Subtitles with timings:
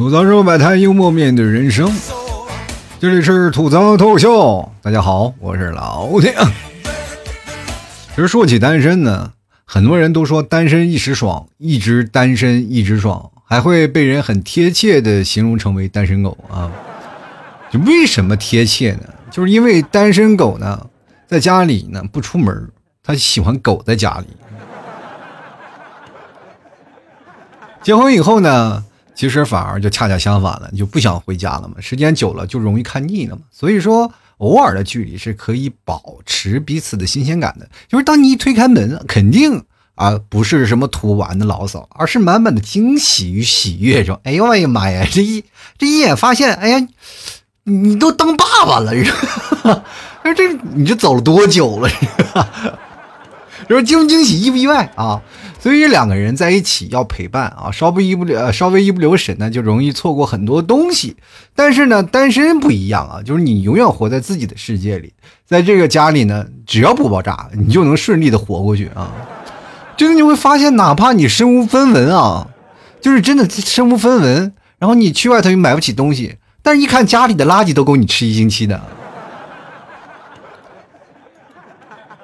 [0.00, 1.92] 吐槽说百态，幽默面对人生。
[2.98, 6.34] 这里是吐槽脱口秀，大家好，我是老铁。
[8.14, 9.32] 其实说起单身呢，
[9.66, 16.72] 很多人都说单身一时爽，一直单身一直爽，还会被人很贴切的形容成为单身狗啊。
[17.70, 19.00] 就为什么贴切呢？
[19.30, 20.86] 就是因为单身狗呢，
[21.26, 22.70] 在家里呢不出门，
[23.04, 24.28] 他喜欢狗在家里。
[27.82, 28.82] 结婚以后呢，
[29.20, 31.74] 其实反而就恰恰相反了，你就不想回家了嘛。
[31.78, 33.42] 时间久了就容易看腻了嘛。
[33.52, 37.68] 所以说，偶尔的距离是可以保持彼此的新鲜感的。
[37.86, 39.62] 就是当你一推开门，肯定
[39.94, 44.02] 啊不是什么图完的牢骚，而是满满的惊喜与喜悦。
[44.02, 45.44] 说，哎呦我的妈呀，这一
[45.76, 46.88] 这一眼发现，哎呀，
[47.64, 49.12] 你都当爸爸了，是
[49.60, 49.84] 吧？
[50.22, 51.90] 说 这你这走了多久了？
[53.70, 53.84] 就是？
[53.84, 55.22] 惊不惊喜，意不意外啊？
[55.60, 61.14] 所以两个人在一起要陪伴啊，稍微一不留，稍微一不留神呢，就容易错过很多东西。
[61.54, 65.12] 但是呢，单身不一样啊，就是你永远活在自己的世界里，
[65.46, 69.12] 在这个家里呢，只要不爆炸，你就能顺利的活过去啊。
[69.96, 72.48] 就是你会发现，哪怕你身无分文啊，
[73.00, 78.82] 就是真的身无分文，然后你去外头又买不起东西，但是一看家里的垃圾都够你吃一星期的。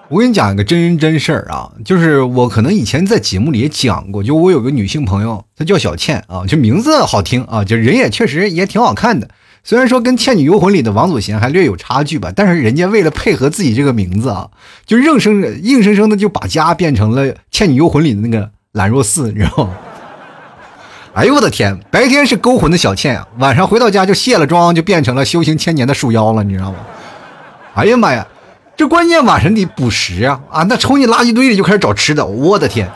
[0.09, 9.29] 我跟你讲一个真人真事儿啊，就是我可能以前在节目里也讲过，就我有个女性朋友，她叫小倩啊，就名字好听啊，就人也确实也挺好看的。
[9.65, 14.49] 虽然说跟《倩女幽魂》里的王祖贤还略有差距吧，但是人家为了配合自己这个名字啊，
[14.87, 19.73] 就硬生硬生生的就把家变成了《倩女幽魂》里的那个兰若寺，你知道吗？
[21.15, 26.79] 哎呦我的天，白天是勾魂的小倩啊，晚上回到家就卸了妆，就变成了修行千年的树妖了，你知道吗？
[27.75, 28.25] 哎呀妈呀！
[28.77, 30.63] 这关键晚上得捕食啊啊！
[30.65, 32.91] 那冲进垃圾堆里就开始找吃的，我的天！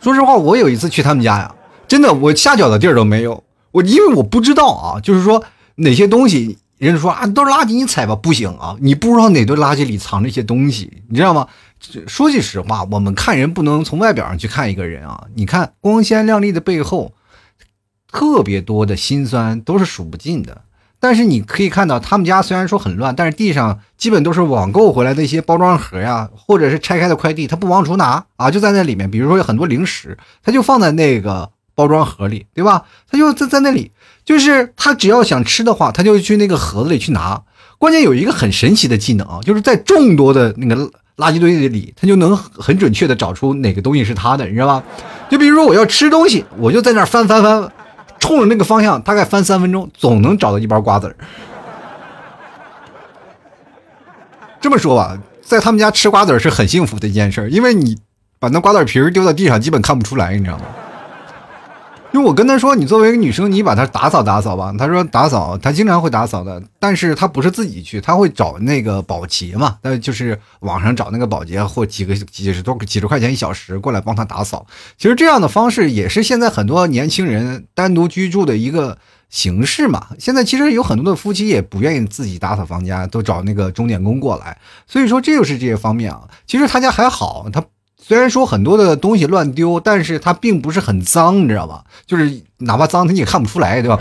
[0.00, 1.54] 说实话，我有一次去他们家呀，
[1.88, 3.42] 真的我下脚的地儿都没有。
[3.70, 5.42] 我因为我不知道啊，就是说
[5.76, 8.76] 哪些东西，人家说啊都是垃圾，你踩吧，不行啊！
[8.80, 11.48] 你不知道哪堆垃圾里藏着一些东西，你知道吗？
[12.06, 15.24] 说句实话，我们看人不能从外表上去看一个人啊。
[15.36, 17.12] 你看光鲜亮丽的背后，
[18.12, 20.62] 特别多的辛酸都是数不尽的。
[21.00, 29.08] 但是你可以看到，他们家虽然说很乱，但是地上基本都是网购回来的一些包装盒呀，或者是拆开的快递，他不往出拿啊，就在那里面。
[29.10, 32.84] 比如说有很多零食，他就放在那个包装盒里，对吧？
[33.08, 33.92] 他就在在那里，
[34.24, 37.40] 就是他只要想吃的话，他就去那个盒子里去拿。
[37.78, 44.82] 关键有一个很神奇的技能啊，就是在众多的那个垃圾堆里，他就能很准确的找出哪个东西是他的，你知道吧？
[45.30, 47.70] 就比如说我要吃东西，我就在那翻翻翻。
[48.18, 51.16] 冲着那个方向，大概翻三分钟，总能找到一包瓜子儿。
[54.60, 57.96] 这么说吧，在他们家吃瓜子儿是很幸福的一件事，因为你
[58.38, 60.64] 把那瓜子皮儿丢到地上，基本看不出来，你知道吗？
[62.10, 64.74] 因为我跟他说，你作为一个女生，你把他打扫打扫吧。
[64.78, 74.66] 他说打扫，他经常会打扫的，但是他不是自己去，他会找那个保洁嘛，那就是网上找那个保洁，或几个几十多几十块钱一小时过来帮他打扫。
[74.96, 78.96] 其实这样的方式也是现在很多年轻人单独居住的一个
[79.28, 80.06] 形式嘛。
[80.18, 84.56] 现在其实有很多的夫妻也不愿意自己打扫房间，都找那个钟点工过来。
[84.86, 86.22] 所以说这就是这些方面啊。
[86.46, 87.62] 其实他家还好，他。
[88.08, 91.84] 虽然说很多的东西乱丢，但是它并不是很脏，你知道吧？
[92.06, 94.00] 就是哪怕脏，它你也看不出来，对吧？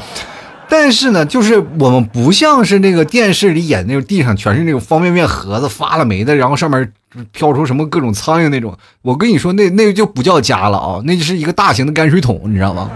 [0.69, 6.93] 但是呢，就是我们不像是那个电视里演那种地上全是那种方便面盒子发了霉的，然后上面
[7.33, 8.77] 飘出什么各种苍蝇那种。
[9.01, 12.89] 我跟你说，那那个就不叫家了啊，那就是一个大型的泔水桶，你知道吗？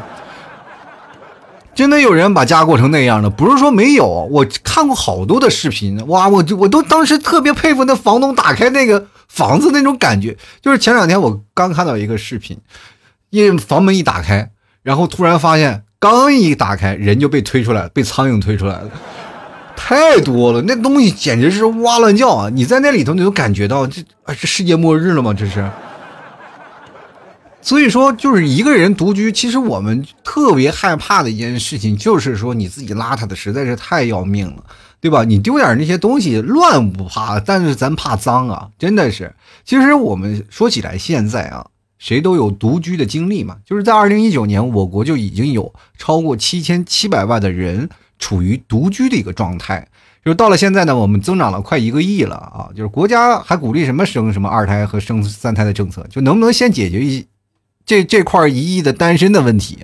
[1.74, 9.08] 真的有人把家过成那样的，不是说没有，我看过好多的视频，哇，我就我都当时特别佩服那房东打开那个。
[9.32, 12.58] 房子那种感觉，就是前两天我刚看到一个视频，
[13.30, 14.52] 因为房门一打开，
[14.84, 18.92] 然后突然发现，刚一打开，人就被推出来，被苍蝇推出来了，
[19.74, 22.50] 太多了，那东西简直是哇乱叫啊！
[22.50, 25.34] 你在那里头，你都感觉到这啊，这世界末日了吗？
[25.34, 25.66] 这是。
[27.62, 34.64] 所以说，就是一个人独居，其实我们特别害怕的一件事情，就是说你自己邋遢的实在是太要命了。
[35.02, 35.24] 对吧？
[35.24, 38.70] 你丢点那些东西乱不怕，但是咱怕脏啊！
[38.78, 39.34] 真的是。
[39.66, 41.66] 其实我们说起来，现在啊，
[41.98, 43.58] 谁都有独居的经历嘛。
[43.66, 49.88] 就是在二零一九年，我国就已经有超过七千七百万的人处于独居的一个状态。
[50.24, 52.70] 就到了现在呢，我们增长了快一个亿了啊！
[52.76, 57.26] 就是国家还鼓励什么生什么二胎和生三胎的政策，就能不能先解决一
[57.86, 59.80] 这这块一亿的单身的问题？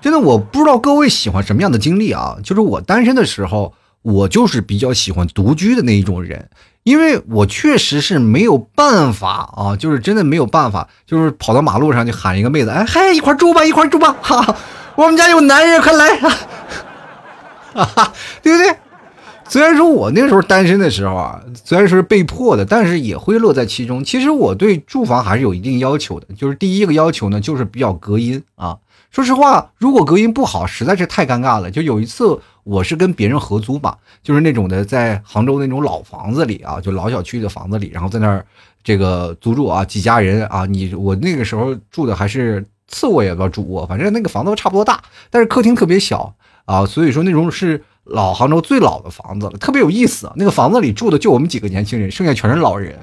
[0.00, 2.36] 真的，我不知道各位喜欢什么样的经历啊？
[2.44, 6.48] 就是我单身的时候，我就是比较喜欢独居的那一种人，
[6.84, 14.56] 因为我确实是没有办法啊，就是真的没有办法，就是跑到马路上就喊一个妹子，哎嗨，一块住吧，一块住吧，哈，
[14.94, 18.76] 我们家有男人，快来，哈哈，对不对？
[19.48, 24.04] 虽然说我那时候单身的时候啊，虽然说是被迫的，但是也会乐在其中。
[24.04, 28.76] 其实我对住房还是有一定要求的，就是第一个要求呢，就是比较隔音啊。
[29.10, 31.70] 说实话，如果隔音不好，实在是太尴尬了。
[31.70, 38.44] 就有一次，我是跟别人合租吧，就是那种的，在杭州那种老房子里啊，就老小区的房子里，然后在那儿
[38.84, 46.34] 这个租住啊，几家人啊，你我那个时候住的还是次卧也不知道主卧，反正那个房子都差不多大，但是客厅特别小
[46.66, 47.82] 啊，所以说那种是。
[48.08, 50.30] 老杭州最老的房子了，特别有意思。
[50.36, 52.98] 那个房子里住的就我们几个年轻人，剩下全是老人。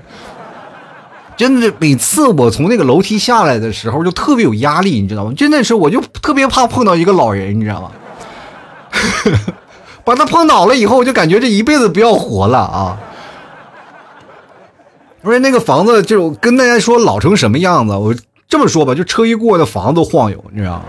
[1.38, 5.34] 真的，每次我从那个楼梯下来的时候，就特别有压力，你知道吗？
[5.36, 7.92] 真的是，我就特别怕碰到一个老人，你知道吗？
[10.04, 12.98] 把他碰倒了以后，我就感觉这一辈子不要活了啊！
[15.24, 18.16] 而且那个房子，就跟大家说老成什么样子，我
[18.48, 20.84] 这么说吧，就车一过，那房子都晃悠，你知道吗？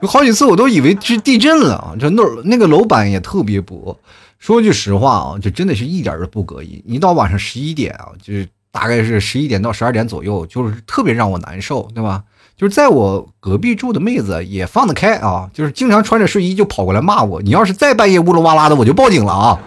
[0.00, 1.94] 有好几次我都以为是地震了啊！
[1.98, 3.98] 这那那个楼板也特别薄。
[4.38, 6.82] 说句实话啊，就真的是一点都不隔音。
[6.86, 12.22] 一到晚上十一点啊，就是大概是十一点到十二点左右，就是特别让我难受，对吧？
[12.58, 17.40] 就是在我隔壁住的妹子也放得开啊，就是经常穿着睡衣就跑过来骂我。
[17.40, 19.58] 你要是再半夜呜噜哇啦的，我就报警了啊！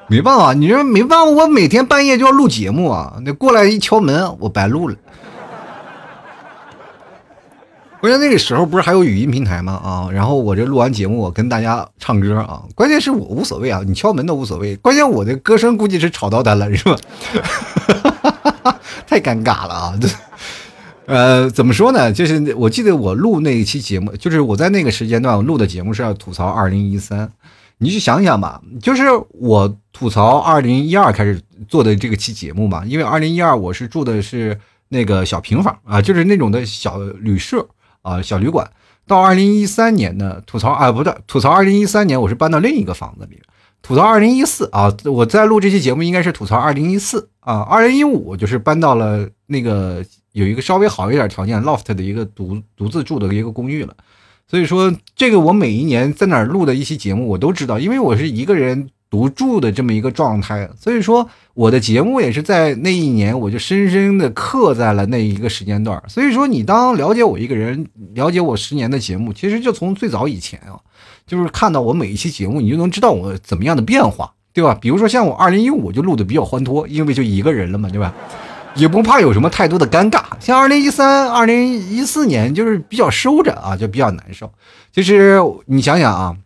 [0.08, 4.96] 没办法，你说没办法，我每天半夜就要录节目啊，那过来一敲门，我白录了。
[8.00, 9.72] 关键那个时候不是还有语音平台吗？
[9.72, 12.62] 啊，然后我这录完节目，我跟大家唱歌啊。
[12.76, 14.76] 关键是我无所谓啊，你敲门都无所谓。
[14.76, 16.96] 关键我的歌声估计是吵到他了，是吧？
[19.04, 19.98] 太尴尬了啊！
[21.06, 22.12] 呃，怎么说呢？
[22.12, 27.28] 就是我记得我录那一期节目，就是我在那个时间段录的节目是要吐槽二零一三。
[27.78, 34.56] 你去想想吧，就是我吐槽二零一二开始做的这个期节目嘛，因为二零一二我是住的是
[34.90, 37.66] 那个小平房啊，就是那种的小旅社。
[38.02, 38.70] 啊，小旅馆
[39.06, 43.40] 到二零一三年呢，吐槽啊，不对，吐槽二零一三年我是搬到另一个房子里，
[43.82, 53.94] 吐槽二零一四啊，我在录这期节目应该是吐槽二零一四啊，二零一五就是搬到了那个有一个稍微好一点条件 loft 的一个独独自住的一个公寓了，
[54.46, 58.90] 所以说这个我每一年在哪儿录的一期节目我都知道，因为我是一个人。
[59.10, 66.02] 独住的这么一个状态，所以说我的节目也是在那一年，我就深深的刻在了那一个时间段。
[66.06, 70.76] 所以说，你当了解我一个人，了解我十年的节目，其实就从最早以前啊，
[71.26, 74.76] 就是看到我每一期节目，你就能知道我怎么样的变化，对吧？
[74.78, 78.14] 比如说像我二零一五就录的比较欢脱，因为就一个人了嘛，对吧？
[78.74, 80.22] 也不怕有什么太多的尴尬。
[80.38, 84.52] 像二零一三、二零一四年就是比较收着啊，就比较难受。
[84.92, 86.36] 其实你想想啊。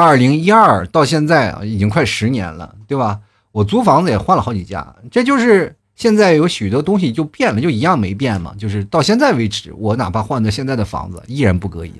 [0.00, 3.18] 二零一二到现在啊，已经快十年了，对吧？
[3.50, 8.54] 我租房子也换了好几家，这就是现在有许多东西就变了，就一样没变嘛。
[8.56, 11.92] 就是到现在为止，我哪怕换的现在的房子，依然不隔音。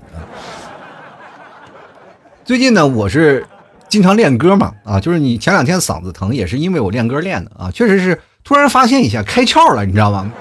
[2.44, 3.44] 最近呢，我是
[3.88, 10.32] 经常练歌嘛，啊，就是你前两天嗓子疼，也是因为我练歌练的啊，确实是突然发现一下开窍了，你知道吗？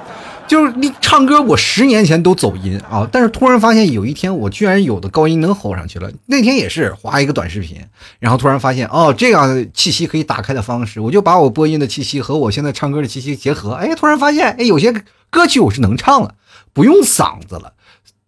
[0.47, 6.09] 就是你唱歌，我十年前都走音啊，但是突然发现有一天我居然有的高音能吼上去了。
[6.27, 7.81] 那天也是划一个短视频，
[8.19, 14.93] 然后突然发现哦，这样气息可以打开的方式，我就把我播音的气息和我现在唱歌的气息结合，哎，突然发现哎，有些
[15.29, 16.35] 歌曲我是能唱了，
[16.71, 17.73] 不用嗓子了。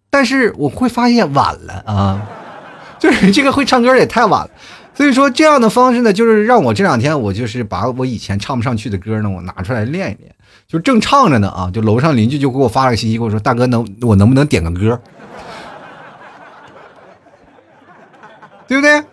[0.10, 2.28] 但是我会发现晚了啊，
[3.00, 4.50] 就是这个会唱歌也太晚了。
[4.94, 10.36] 所以说这样的方式呢，就是让我这两天我就是把我以前唱不上去的歌呢，我拿出来练一练。
[10.70, 15.02] 就正唱着呢啊，就楼上邻居就给我发了个信息，跟我说：“大哥，能我能不能点个歌？
[18.68, 19.04] 对不对？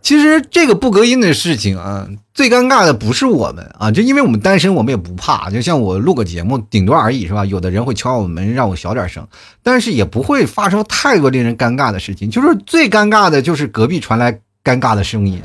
[0.00, 5.50] 其实这个不隔音的事情啊，最尴尬的不是我们啊，就因为我们单身，我们也不怕。
[5.50, 7.44] 就像我录个节目，顶多而已，是吧？
[7.44, 9.26] 有的人会敲我门，让我小点声，
[9.64, 12.30] 但是也不会发生太多令人尴尬的事情。
[12.30, 15.42] 就是最尴尬的就是隔壁传来尴尬的声音，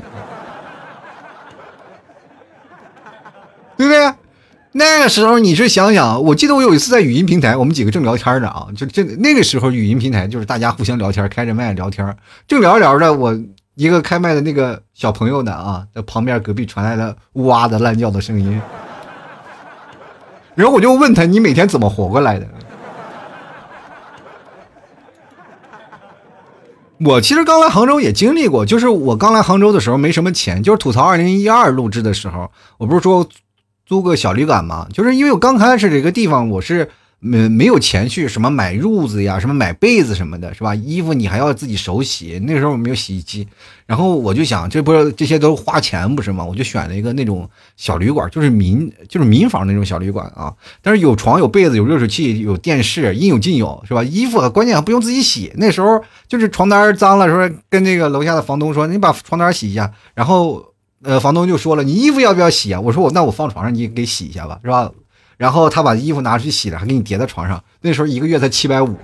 [3.76, 4.14] 对不对？”
[4.78, 12.14] 那个时候你是想想，我记得我有一次在语音平台，我们几个正聊天呢啊，就这那个时候语音平台就是大家互相聊天，开着麦聊天，
[12.46, 13.34] 正聊着聊着，我
[13.74, 18.60] 一个开麦的那个小朋友呢啊，在旁边隔壁传来了哇的烂叫的声音，
[20.54, 22.46] 然后我就问他，你每天怎么活过来的？
[27.00, 33.26] 我其实刚来杭州也经历过，就是我刚来杭州的时候没什么钱，就是吐槽二零一二录制的时候，我不是说。
[33.86, 40.74] 租个小旅馆嘛，就是因为我刚开始这个地方我是没没有钱去什么买褥子呀，什么买被子什么的，是吧？
[40.74, 43.48] 衣服你还要自己手洗，那时候没有洗衣机，
[43.86, 46.44] 然后我就想，这不是这些都花钱不是吗？
[46.44, 50.52] 我就选了一个那种小旅馆，就是民就是民房那种小旅馆啊，
[50.82, 54.04] 但是有床有被子有热水器有电视，应有尽有，是吧？
[54.04, 60.62] 衣服关键还不用自己洗，那时候就是床单脏了，说跟那个楼下的房东说，你把床单洗一下，然后
[61.06, 62.80] 呃房东就说了，你衣服要不要洗啊？
[62.80, 64.90] 我说我那我放床上，你给洗一下吧，是吧？
[65.38, 67.62] 然后他把衣服拿出去洗了，还给你叠在床上。
[67.80, 68.96] 那时候一个月才七百五，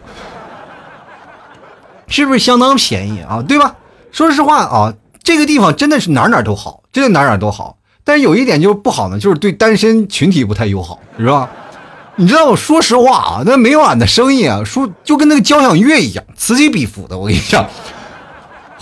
[2.08, 3.42] 是不是相当便宜啊？
[3.46, 3.76] 对吧？
[4.10, 7.78] 说实话啊，这个地方真的是哪哪都好，真的哪哪都好。
[8.04, 11.48] 但是有一点就是不好呢，就是对单身群体不太友好，是吧？
[12.16, 17.16] 你知道，我说实话啊，那每晚的声音啊，说就跟那个交响乐一样，此起彼伏的。
[17.16, 17.66] 我跟你讲，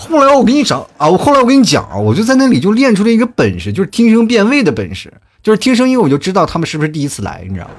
[0.09, 5.13] 后来我跟你讲啊，我后来我跟你讲啊，我就在那里就练出了一个本事，就是听声辨位的本事。
[5.43, 7.73] 就是听声音，我就知道他们是不是第一次来，你知道吗？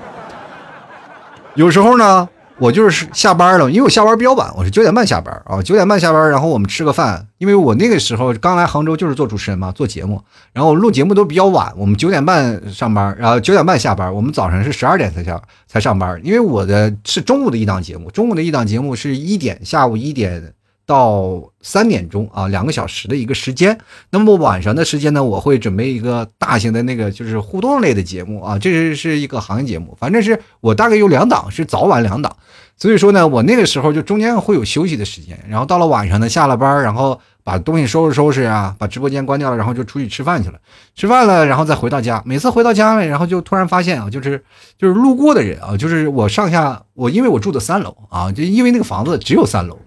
[1.56, 7.28] 有时候呢，我就是下班了，因为我下班比较晚，我是九点半下班啊，九点半下班，然后我们吃个饭。
[7.38, 10.22] 因为我那个时候刚来杭州，就是做主持人嘛，做节目，
[10.54, 20.54] 然后录节目都比较晚，我们九点半上班，然后九点半下班，我们早上是十二点才下才上班，因为我的是中午的一档节目，中午的一档节目是一点，下午一点。
[20.86, 23.78] 到三点钟啊，两个小时的一个时间。
[24.10, 32.36] 那么晚上的时间呢，我会准备一个大型的那个就是互动类的节目啊，这是是一个行业节目，反正是我大概有两档，是早晚两档。
[32.78, 40.58] 所以说呢，我那个时候就中间会有休息的时间，然后到了晚上呢，下了班，然后把东西收拾收拾啊，把直播间关掉了，然后就出去吃饭去了。
[40.96, 42.24] 吃饭了，然后再回到家。
[42.26, 44.44] 每次回到家了，然后就突然发现啊，就是
[44.80, 49.78] 就是路过的人啊，就是我上下我因为我住的三楼啊，就因为那个房子只有三楼。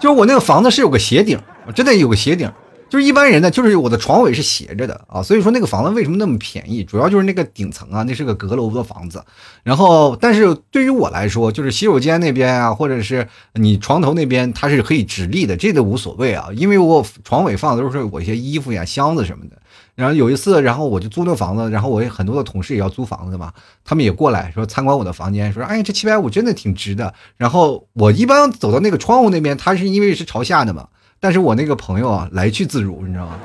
[0.00, 1.38] 就是我那个房子是有个斜顶，
[1.74, 2.50] 真的有个斜顶。
[2.90, 6.84] 就是一般人呢，就是我的床尾是斜着的啊，所以说那个房子为什么那么便宜？
[6.84, 9.24] 主要就是那个顶层啊，那是个阁楼的房子。
[9.64, 19.56] 然后，但是对于我来说，就是洗手间那边啊，或者是你床头那边，它是可以直立的，这都无所谓啊，因为我床尾放的都是我一些衣服呀、箱子什么的。
[19.94, 23.52] 然后有一次，然后我就租那房子，然后我很多的同事也要租房子嘛，
[23.84, 27.14] 他们也过来说参观我的房间，说哎这七百五真的挺值的。
[27.36, 30.88] 然后我一般走到那个窗户那边，它是因为是朝下的嘛。
[31.20, 33.38] 但是我那个朋友啊，来去自如，你知道吗？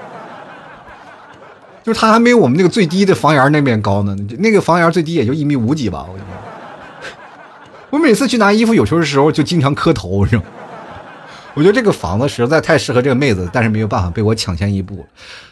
[1.81, 4.13] 就是他还没有我们那个最低的房檐那边高呢。
[4.39, 6.05] 那个房檐最低也就一米五几吧。
[6.07, 6.35] 我跟你说，
[7.91, 10.43] 我每次去拿衣服，有时候的时候就经常磕头，是吧？
[11.53, 15.05] 我觉得这个房子实在太适合这个妹子，但是没有办法被我抢先一步。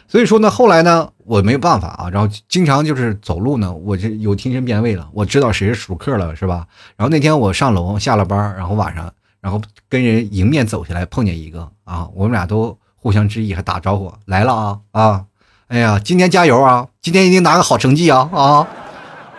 [0.08, 6.66] 所以说呢，后来呢，我没有办法啊，然后经常就是走路呢，我就有听声辨位了，我知道谁是熟客了，是吧？
[6.96, 9.12] 然后那天我上楼下了班，然后晚上。
[9.40, 15.24] 然后跟人迎面走下来，碰见一个啊，我们俩都互相致意，还打招呼来了啊啊！
[15.68, 16.88] 哎呀，今天加油啊！
[17.00, 18.66] 今天一定拿个好成绩啊啊！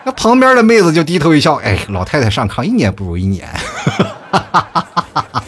[0.06, 3.46] 那旁边的妹子就低头一笑，哎，老太太上炕一年不如一年。
[3.46, 5.44] 哈哈哈哈哈哈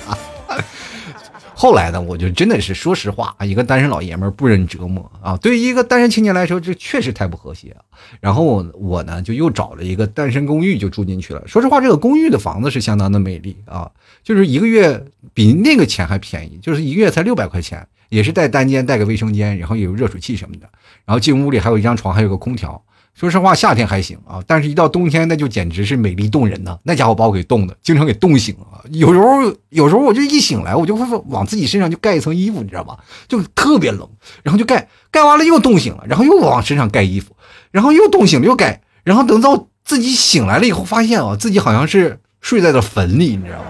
[1.62, 7.78] 后来呢，我就真的是说实话，一个单身老爷们不忍折磨啊，对于一个单身青年来说，这确实太不和谐。
[8.20, 11.48] 然后我呢，就又找了一个单身公寓就住进去了。
[11.48, 13.92] 说实话，这个公寓的房子是相当的美丽啊，
[14.24, 20.68] 就是一个月比那个钱还便宜，就是一个月才六百块钱，也是带单间、带个卫生间，然后有热水器什么的，
[21.06, 22.84] 然后进屋里还有一张床，还有个空调。
[23.14, 26.78] 说实话，夏天还行啊，但是一到冬天，那就简直是美丽动人呐！
[26.84, 28.82] 那家伙把我给冻的，经常给冻醒啊。
[28.90, 32.98] 有时候，有时候我就一醒来，我就会往自己身上就盖一层衣服，你知道吗？
[33.28, 34.10] 就特别冷，
[34.42, 37.36] 然后就盖，盖完了又冻醒了，然后又往身上盖衣服，
[37.70, 43.66] 然后又冻醒了又盖，然后等到自己醒来了以后，发现啊，自己好像是睡在了坟里，你知道吗？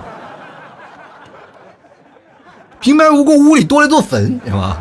[2.79, 4.77] 平白无故屋里多了座坟，知道吗？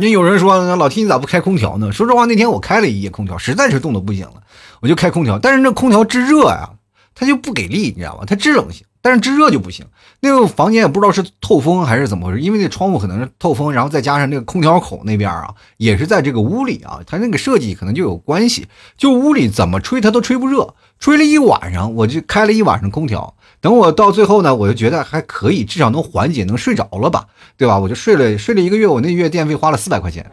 [0.00, 1.92] 那有人说，老 T 你咋不开空调呢？
[1.92, 4.42] 说实话，那天我开了一夜空调，实在是冻得不行了，
[4.80, 5.38] 我就开空调。
[5.38, 6.70] 但是那空调制热呀，
[7.14, 8.24] 它就不给力，你知道吗？
[8.26, 9.84] 它制冷行，但是制热就不行。
[10.20, 18.68] 那个房间也不知道是透风还是怎么回事，因为那窗户可能是透风，然后再加上那个空调口那边啊，也是在这个屋里啊，它那个设计可能就有关系。
[18.96, 23.34] 就屋里怎么吹它都吹不热，吹了一晚上，我就开了一晚上空调。
[23.60, 27.26] 等我到最后呢，我就觉得还可以，至少能缓解，能睡着了吧，
[27.58, 27.78] 对吧？
[27.78, 30.24] 我就睡了睡了一个月，我那月电费花了四百块钱，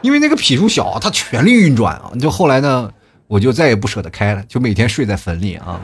[0.00, 2.10] 因为那个匹数小，它全力运转啊。
[2.20, 2.90] 就后来呢，
[3.28, 5.80] 我就再也不舍得开了，就每天睡在坟里啊。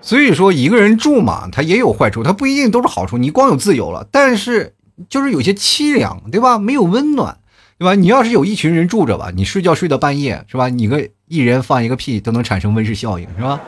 [0.00, 3.16] 所以说，一个人住嘛，它也有坏处，它不一定都是好处。
[3.16, 4.74] 你光有自由了，但是
[5.08, 6.58] 就是有些凄凉，对吧？
[6.58, 7.38] 没有温暖。
[7.78, 7.96] 对吧？
[7.96, 10.68] 你要是有一群人住着吧，你睡觉睡到半夜是吧？
[10.68, 13.58] 你个一人放一个屁都能产生温室效应是吧？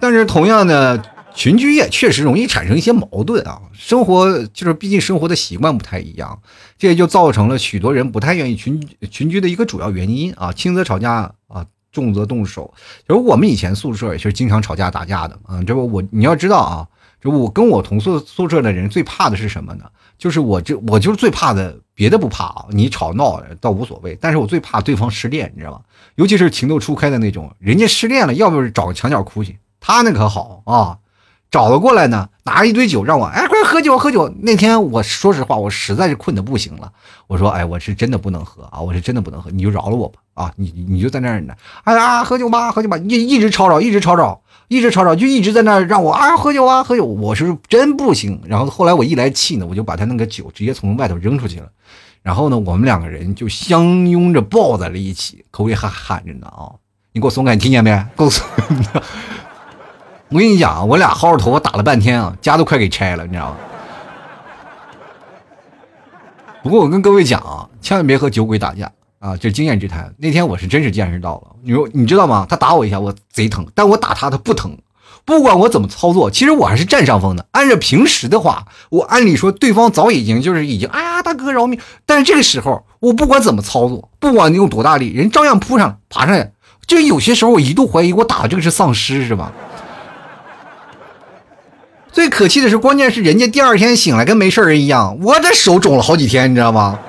[0.00, 1.00] 但是同样的，
[1.32, 3.62] 群居也确实容易产生一些矛盾啊。
[3.72, 6.38] 生活就是毕竟生活的习惯不太一样，
[6.76, 10.52] 这也就造成了许多人不太愿意群群居的一个主要原因啊。
[10.52, 12.74] 轻则吵架啊，重则动手。
[13.08, 15.62] 就是我们以前宿舍也是经常吵架打架的啊。
[15.62, 16.86] 这不我你要知道啊，
[17.20, 19.84] 这我跟我同宿宿舍的人最怕的是什么呢？
[20.18, 25.80] 就是我这我就是最怕的，别的不怕啊，你吵闹倒无所谓，但是我最怕对方失恋，你知道吗？
[26.14, 30.98] 尤其是情窦初开的那种，人家失恋了，要不是找个墙角哭去，他那可好啊。
[31.48, 34.28] 找了过来呢，拿一堆酒让我哎，快喝酒喝酒。
[34.40, 36.92] 那天我说实话，我实在是困得不行了。
[37.28, 41.54] 我说哎，我是真的不能喝啊，我是真的不能喝，你就饶了我吧啊，你你就在那儿呢，
[41.84, 48.40] 哎呀，喝酒吧喝酒吧，一一直吵吵，一直吵吵，一直吵吵，就一直在那让我啊喝酒啊喝酒，我是真不行。
[48.46, 51.68] 然后后来我一来气呢，我就把他那个酒直接从外头扔出去了。
[52.22, 56.74] 然后呢，我们两个人就相拥着抱在了一起，口里还喊着呢啊，
[57.12, 57.90] 你给我松开，你听见没？
[58.16, 58.44] 给我松。
[60.30, 63.56] 我跟你讲啊，我俩薅着头发打了半天啊，家都快给拆了，你知道吗？
[66.64, 70.14] 不过我跟各位讲啊，千万别和酒鬼打架啊，这经验之谈。
[70.18, 72.46] 那天我是真是见识到了，你说你知道吗？
[72.48, 74.76] 他打我一下，我贼疼，但我打他他不疼。
[75.24, 77.44] 不管我怎么操作，其实我还是占上风的。
[77.50, 81.80] 按照平时的话，我按理说对方早已经就是已经，哎呀，大哥饶命！
[82.04, 86.52] 但是这个时候，我不管怎么操作，不管你用多大力，人照样扑上爬上来。
[86.86, 89.52] 就有些时候，我一度怀疑我打的这个是丧尸，是吧？
[92.12, 97.00] 最可气的是，关键是人家第二天醒来跟没事人一样，我这手肿了好几天，你知道吗？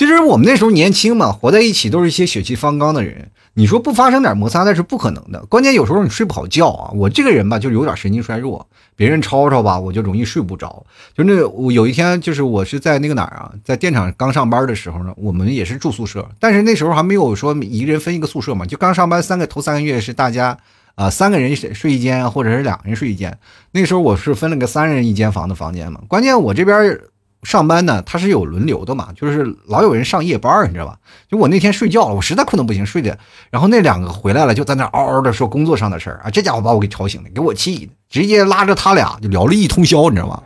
[0.00, 5.44] 其实我们那时候年轻嘛，活在一起都是一些血气方刚的人，你说不发生点摩擦那是不可能的。
[5.44, 8.66] 关键有时候你睡不好觉啊，我这个人吧就有点神经衰弱，
[8.96, 10.86] 别人吵吵吧我就容易睡不着。
[11.14, 20.56] 就那我有一天就是我是在那个哪儿啊，在电厂刚上班的时候呢，我们也是住宿舍，但是那时候还没有说一个人分一个宿舍嘛，就刚上班三个头三个月是大家。
[20.96, 23.38] 啊，三个人睡睡一间，或者是两个人睡一间。
[23.72, 26.00] 那时候我是分了个三人一间房的房间嘛。
[26.08, 26.98] 关键我这边
[27.42, 30.98] 上班呢，他是有轮流的嘛，就是老有人上夜班，你知道吧？
[31.28, 33.18] 就我那天睡觉了，我实在困得不行，睡的。
[33.50, 36.30] 然后那两个回来了，就在那嗷嗷的说工作上的事儿啊。
[36.30, 40.42] 这家伙把我给吵醒了，给我气的，直接拉着他俩就聊了一通宵，你知道吗？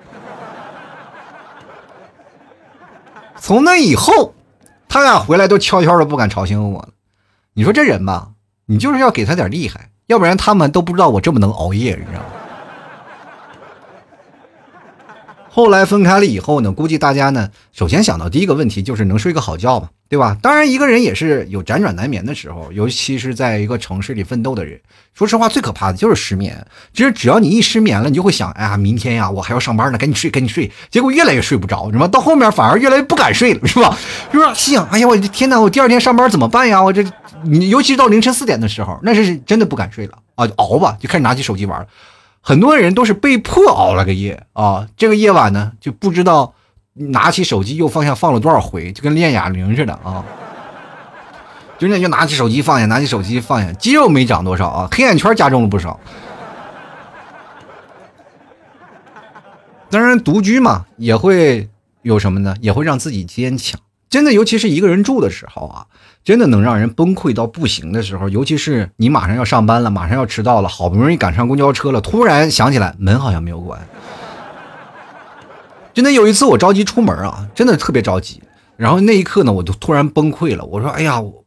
[3.36, 4.32] 从那以后，
[4.88, 6.88] 他俩回来都悄悄的不敢吵醒我了。
[7.54, 8.30] 你说这人吧，
[8.66, 9.90] 你就是要给他点厉害。
[10.06, 12.43] 要不然他们都不知道我这么能熬夜，你知道吗？
[15.54, 20.36] 后来分开了以后呢，估计大家呢，首先想到第一个问题就是能睡个好觉吧，对吧？
[20.42, 24.80] 当然，一个人也是有辗转难眠的时候，尤其是在一个城市里奋斗的人，
[25.14, 26.66] 说实话，最可怕的就是失眠。
[26.92, 30.68] 其实只要你一失眠了，你就会想，哎呀，明天呀，我还要上班呢，赶紧睡，赶紧睡。
[30.90, 32.08] 结果越来越睡不着，是吧？
[32.08, 33.96] 到后面反而越来越不敢睡了，是吧？
[34.34, 34.74] 是心？
[34.74, 36.82] 想，哎呀，我的天哪，我第二天上班怎么办呀？
[36.82, 37.04] 我这，
[37.44, 41.86] 你尤其是到凌晨四点的时候，那是真的不敢睡了啊，熬吧，就开始拿起手机玩。
[42.46, 46.52] 很多人都是被迫熬了个夜啊，这个夜晚呢就不知道
[46.92, 50.22] 拿起手机又方向放了多少回，就跟练哑铃似的啊，
[51.78, 55.98] 就那就拿起手机放下，拿起手机放下，肌肉没长多少啊，黑眼圈加重了不少。
[59.88, 61.70] 当然，独居嘛也会
[62.02, 62.54] 有什么呢？
[62.60, 63.80] 也会让自己坚强。
[64.14, 65.86] 真的，尤其是一个人住的时候啊。
[66.22, 73.78] 真的能让人崩溃到不行的时候，尤其是你马上要上班了，马上要迟到了，好不容易赶上公交车了，突然想起来门好像没有关。
[75.92, 78.40] 真的有一次我着急出门啊，真的特别着急，
[78.76, 80.64] 然后那一刻呢，我就突然崩溃了。
[80.64, 81.44] 我说：“哎呀，我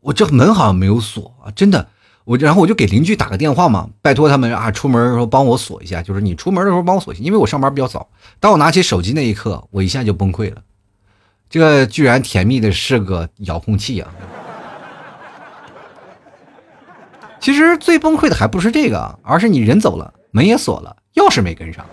[0.00, 1.88] 我这门好像没有锁啊！”真的，
[2.24, 8.06] 我然后我就给邻居打个电话嘛，拜托他们啊，出门的时候帮我锁一下，就是你出门的时候帮我锁一下，因为我上班比较早。
[8.38, 10.62] 当我拿起手机那一刻，我一下就崩溃了。
[11.50, 14.08] 这居然甜蜜的是个遥控器啊！
[17.40, 21.84] 其实最崩溃的还不是这个，而是你人走了，门也锁了，钥匙没跟上！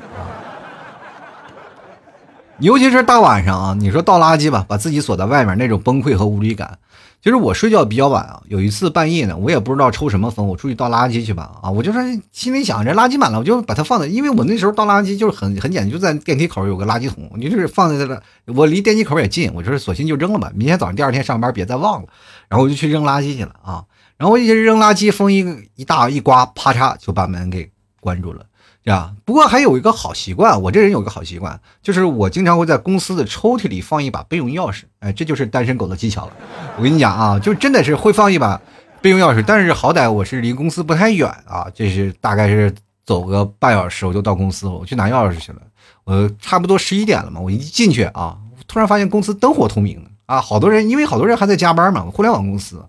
[2.60, 6.78] 尤其是大晚上啊，你说倒垃圾吧，把自己锁在外面，那种崩溃和无力感。
[7.22, 11.52] 其实我睡觉比较晚啊，有一次半夜呢，我也不知道抽什么风，我出去倒垃圾去吧。
[11.62, 12.02] 啊，我就说
[12.32, 22.08] 心里想，这垃圾满了，我就把它放在，因为我那时候倒垃圾就是很很简单，就在电梯口有个垃圾桶，你就是放在这了，我离电梯口也近，我就是索性就扔了吧，明天早上第二天上班别再忘了，
[22.48, 23.84] 然后我就去扔垃圾去了啊，
[24.18, 25.44] 然后我一扔垃圾，风一
[25.76, 28.46] 一大一刮，啪嚓就把门给关住了。
[28.88, 34.84] 呀，不过还有一个好习惯，我这人有个好习惯，就是我经常会在公司的抽屉里放一把备用钥匙。
[35.00, 36.32] 哎，这就是单身狗的技巧了。
[36.78, 38.62] 我跟你讲啊，就真的是会放一把
[39.02, 42.74] 备用钥匙，但是好歹我是离公司不太远啊，这是大概是
[43.06, 45.60] 走个半小时我就到公司了，我去拿钥匙去了。
[46.06, 52.82] 我差不多十一点了嘛，我一进去啊，突然发现公司灯火通明啊，好多人，因为好多人还在加班嘛，互联网公司，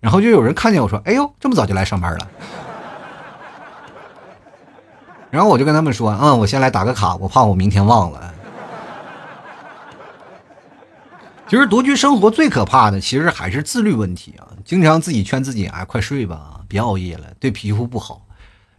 [0.00, 2.28] 然后就有人看见我说，哎呦，这么早就来上班了。
[5.30, 8.34] 然后我就跟他们说，嗯，我先来打个卡，我怕我明天忘了。
[11.48, 14.48] 其实独居生活最可怕的，其实还是自律问题啊！
[14.64, 18.22] 经常自己劝自己，哎，快睡吧，别熬夜了，对皮肤不好。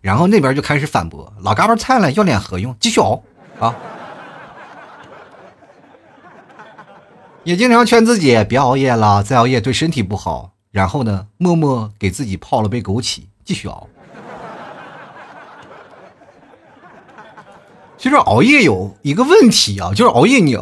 [0.02, 2.76] 然后那边就开始反驳，老嘎巴菜了，要脸何用？
[2.80, 3.22] 继续熬
[3.60, 3.74] 啊！
[7.46, 10.52] 也经常劝自己别熬夜了，再熬夜对身体不好。
[10.72, 13.88] 然后呢，默默给自己泡了杯枸杞，继续熬。
[17.98, 20.58] 其实熬夜有一个问题啊，就是熬夜你。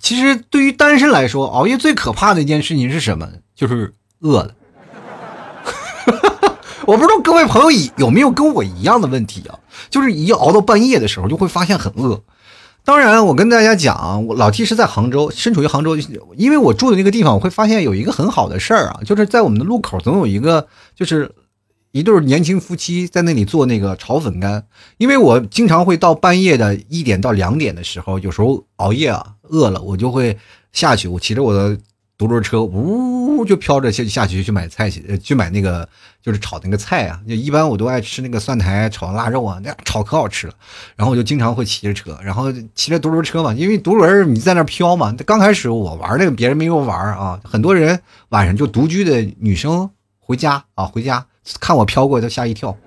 [0.00, 3.28] 其实对于单身来说，熬夜最可怕的一件事情是什么？
[3.54, 4.54] 就是饿了。
[6.86, 9.58] 我不知道各位朋友有没有跟我一样的问题啊？
[9.90, 12.22] 就是一熬到半夜的时候，就会发现很饿。
[12.84, 15.96] 当然，我跟大家讲，我老 T 是在杭州，身处于杭州，
[16.36, 21.32] 因为我住的那个地方，我会发现有一个很好的事儿啊，就是在我们的路口总有一个，就是
[21.92, 24.66] 一对年轻夫妻在那里做那个炒粉干。
[24.98, 29.34] 因为我经常会到半夜的一点到两点的时候，有时候熬夜啊。
[29.48, 30.36] 饿了，我就会
[30.72, 31.06] 下去。
[31.06, 31.78] 我骑着我的
[32.18, 35.88] 独轮车，呜就飘着下下去去买菜去，去买那个
[36.20, 37.20] 就是炒那个菜啊。
[37.28, 40.54] 就一般我都爱吃那个蒜苔炒腊肉啊，那炒可好吃了。
[40.96, 45.14] 然后我就经常会骑着车，然后骑着独轮车嘛，因为独轮你在那飘嘛。
[45.24, 47.40] 刚开始我玩那个，别人没有玩啊。
[47.44, 51.24] 很多人晚上就独居的女生回家啊，回家
[51.60, 52.76] 看我飘过都吓一跳，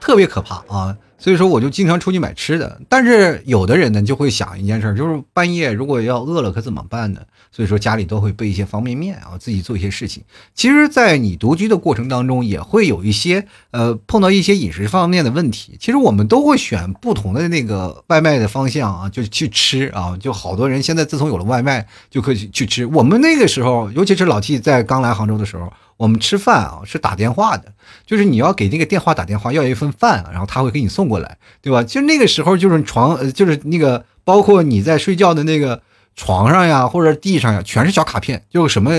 [0.00, 0.96] 特别可怕啊。
[1.16, 2.78] 所以说，我就经常出去买吃的。
[2.88, 7.20] 但是有的人呢，就会想一件事，就是半夜如果要饿了，可怎么办呢？
[7.54, 10.24] 所以说，家里都会备一些方便面啊，自己做一些事情。
[10.54, 15.76] 其实，在你独居的过程当中，也会有一些呃碰到一些饮食方面的问题。
[15.78, 20.16] 其实我们都会选不同的那个外卖的方向啊，就去吃啊。
[20.18, 22.84] 就好多人现在自从有了外卖，就可以去吃。
[22.86, 25.72] 我们那个时候，尤其是老 T 在刚来杭州的时候。
[25.96, 27.72] 我们吃饭啊是打电话的，
[28.04, 31.84] 就是你要给那个电话打电话，要一份饭，然后他会给你送过来，对吧？
[31.84, 35.80] 就那个时候就是床，就是那个包括你在睡觉的那个
[36.16, 38.90] 床上呀，或者地上呀，全是小卡片，就什么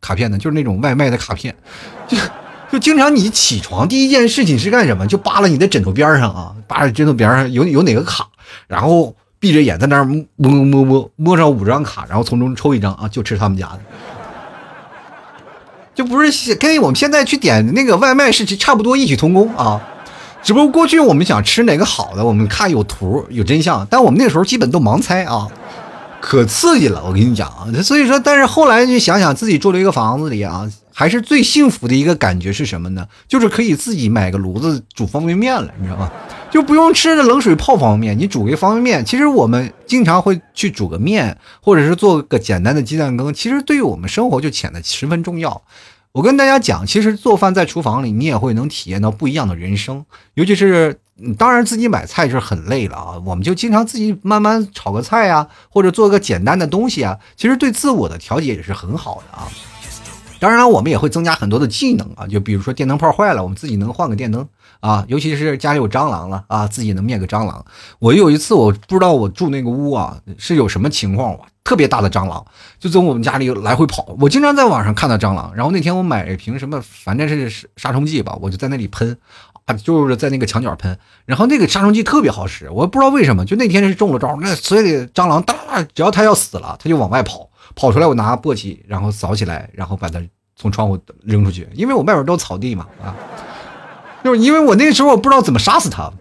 [0.00, 0.38] 卡片呢？
[0.38, 1.54] 就是那种外卖的卡片，
[2.08, 2.16] 就
[2.70, 5.06] 就经常你起床第一件事情是干什么？
[5.06, 8.26] 就扒拉你的枕头边上啊，扒拉枕头边上有有哪个卡，
[8.66, 13.80] 然后闭着眼在那儿摸摸摸摸上五张卡，然后从中抽一张啊，就吃他们家的。
[15.94, 19.78] 就不是跟我们现在去点那个外卖是差不多异曲同工啊，
[20.42, 25.46] 只不过过去我们想吃哪个好的，我们看有图有真相，但我们那时候基本都盲猜啊，
[26.22, 30.70] 可刺激了，我跟你讲啊，所以说，但是后来就想想自己住了一个房子里啊。
[30.94, 33.08] 还是最幸福的一个感觉是什么呢？
[33.26, 36.12] 就是可以自己买个炉子煮方便面了，你知道吗？
[36.50, 39.02] 就不用吃着冷水泡方便面，你煮个方便面。
[39.02, 45.62] 其实我们经常会去煮个面，或者是做个简单的鸡蛋羹，其实对于我们生活就显得十分重要。
[46.12, 50.04] 我跟大家讲，其实做饭在厨房里，你也会能体验到不一样的人生。
[50.34, 50.94] 尤其是，
[51.38, 59.46] 当然自己买菜就是很累了啊，我们就经常自己慢慢炒个菜呀，或者做个简单的东西啊，其实对自我的调节也是很好的啊。
[60.40, 64.44] 当然，我们也会增加很多的技能啊，就比如说电灯泡坏了，我们自己能换个电灯
[64.80, 65.04] 啊。
[65.06, 67.64] 尤其是家里有蟑螂了啊，自己能灭个蟑螂。
[68.00, 72.44] 我有一次我不知道我住那个屋啊是有什么情况，特别大的蟑螂
[72.80, 74.16] 就从我们家里来回跑。
[74.18, 79.16] 我经常在网上看到蟑螂，然后那天我买一瓶什么，反正是杀虫剂吧，我就在那里喷
[79.74, 80.98] 就是在那个墙角喷。
[81.24, 85.54] 然后那个杀虫剂特别好使，我不知道为什么，就那天是中了招，那所有的蟑螂哒，
[85.94, 87.48] 只要它要死了，它就往外跑。
[87.74, 90.20] 跑出来，我拿簸箕，然后扫起来，然后把它
[90.56, 91.68] 从窗户扔出去。
[91.74, 93.14] 因为我外边都是草地嘛，啊，
[94.22, 96.12] 就是因为我那时候我不知道怎么杀死它，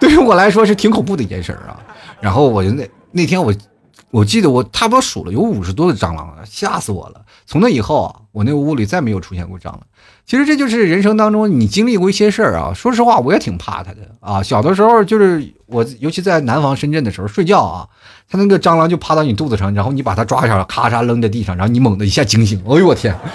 [0.00, 1.78] 对于我来说是挺恐怖的一件事啊。
[2.20, 3.52] 然后我就那那天我。
[4.10, 7.20] 我记得我差不多数了有五十多个蟑螂，吓死我了。
[7.44, 9.80] 从那以后啊，我那个屋里再没有出现过蟑螂。
[10.28, 12.70] 其实这就是人生当中你经历过一些事儿啊。
[12.74, 14.42] 说实话，我也挺怕它的啊。
[14.42, 17.88] 小的时候就是我，尤其在南方深圳的时候睡觉啊，
[18.28, 22.62] 它那个蟑螂就趴到你肚子上，然后你把它抓一下，咔嚓扔在地上，然后你猛的一下惊醒。
[22.68, 23.18] 哎呦我天！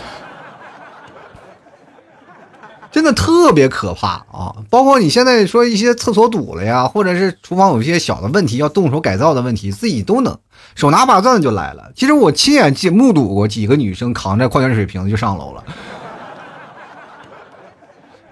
[2.92, 4.56] 真的特别可怕啊！
[4.70, 10.38] 包括你现在说一些厕所堵了呀，或者是厨房有一些小的问题要动手改造的问题，自己都能
[10.76, 11.92] 手拿把攥就来了。
[11.96, 15.64] 其实我亲眼目睹过几个女生扛着矿泉水瓶子就上楼了，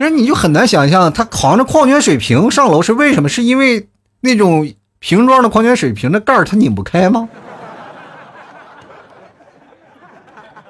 [0.01, 3.29] 那你就很难想象他扛着矿泉水瓶上楼是为什么？
[3.29, 3.87] 是因为
[4.21, 7.29] 那种瓶装的矿泉水瓶的盖儿他拧不开吗？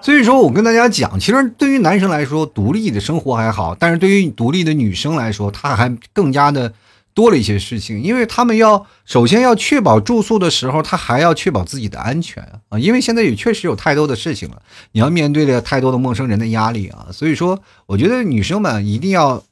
[0.02, 6.74] 所以说，我跟大家讲，其实对于男生来说，独立的生活还好；但是对于独立的女生来说，她还更加的
[7.14, 14.62] 多了一些事情，因为他们要首先要确保住宿的时候，他还要确保自己的安全啊，因为现在也确实有太多的事情了，
[14.94, 19.44] 你要面对着太多的陌生人的压力啊，所以说，我觉得女生们一定要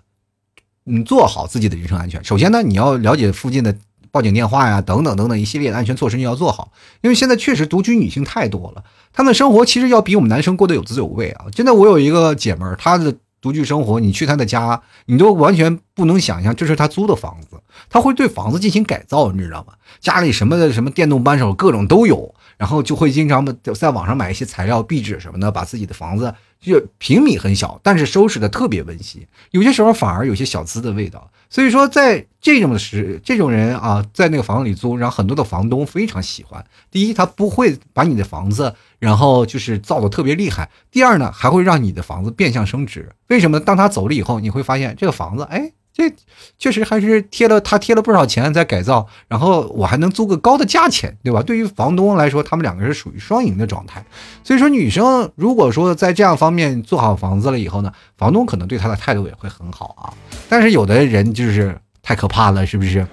[0.86, 2.24] 嗯做好自己的人身安全。
[2.24, 3.76] 首先呢，你要了解附近的
[4.10, 11.45] 报警电话呀，等等等等一系列的安全措施你要做好，因为现在确实独居女性太多了，她们生活其实要比我们男生过得有滋有味啊。
[11.52, 13.13] 真的，我有一个姐们儿，她的。
[13.41, 17.62] 独居生活，你去他的家，你都完全不能想象这是他租的房子。
[17.89, 19.73] 他会对房子进行改造，你知道吗？
[19.99, 29.25] 家里什么的什么电动扳手各种都有，然后就会经常在网上买一些材料、壁纸什么的，把自己的房子就平米很小，但是收拾的特别温馨。
[29.52, 31.32] 有些时候反而有些小资的味道。
[31.50, 36.64] 所以说，在这种时这种人啊，在那个房子里租，然后很多的房东非常喜欢。
[36.92, 40.70] 第一，他不会把你的房子，然后就是造的特别厉害。
[40.92, 43.12] 第二呢，还会让你的房子变相升值。
[43.28, 43.60] 为什么？
[43.60, 45.72] 当他走了以后，你会发现这个房子，哎。
[46.00, 46.16] 这
[46.58, 51.44] 确实还是贴了他贴了不少钱在改造，然后我还能租个高的价钱，对吧？
[51.44, 54.04] 对于房东来说，他们两个是属于双赢的状态。
[54.44, 60.14] 所以说，女生如果说在这样方面做好房子了以后呢，房东可能对她的态度也会很好啊。
[60.48, 63.06] 但是有的人就是太可怕了，是不是？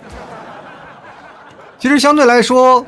[1.79, 2.87] 其实相对来说，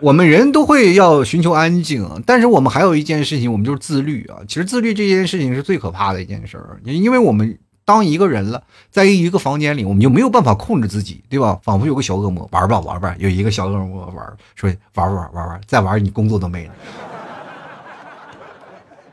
[0.00, 4.38] 我们人都会要寻求安静，但是我们还有一件事情，我们就是自律啊。
[4.48, 7.58] 其实自律这件事情是最可怕的一件事儿，因为我们。
[7.86, 11.58] 当一个人了，在一个房间里，我们就没有办法控制自己，对吧？
[11.62, 16.74] 仿佛有个小恶魔，玩吧玩吧，有一个小恶魔玩，说玩玩玩玩，再玩你工作都没了。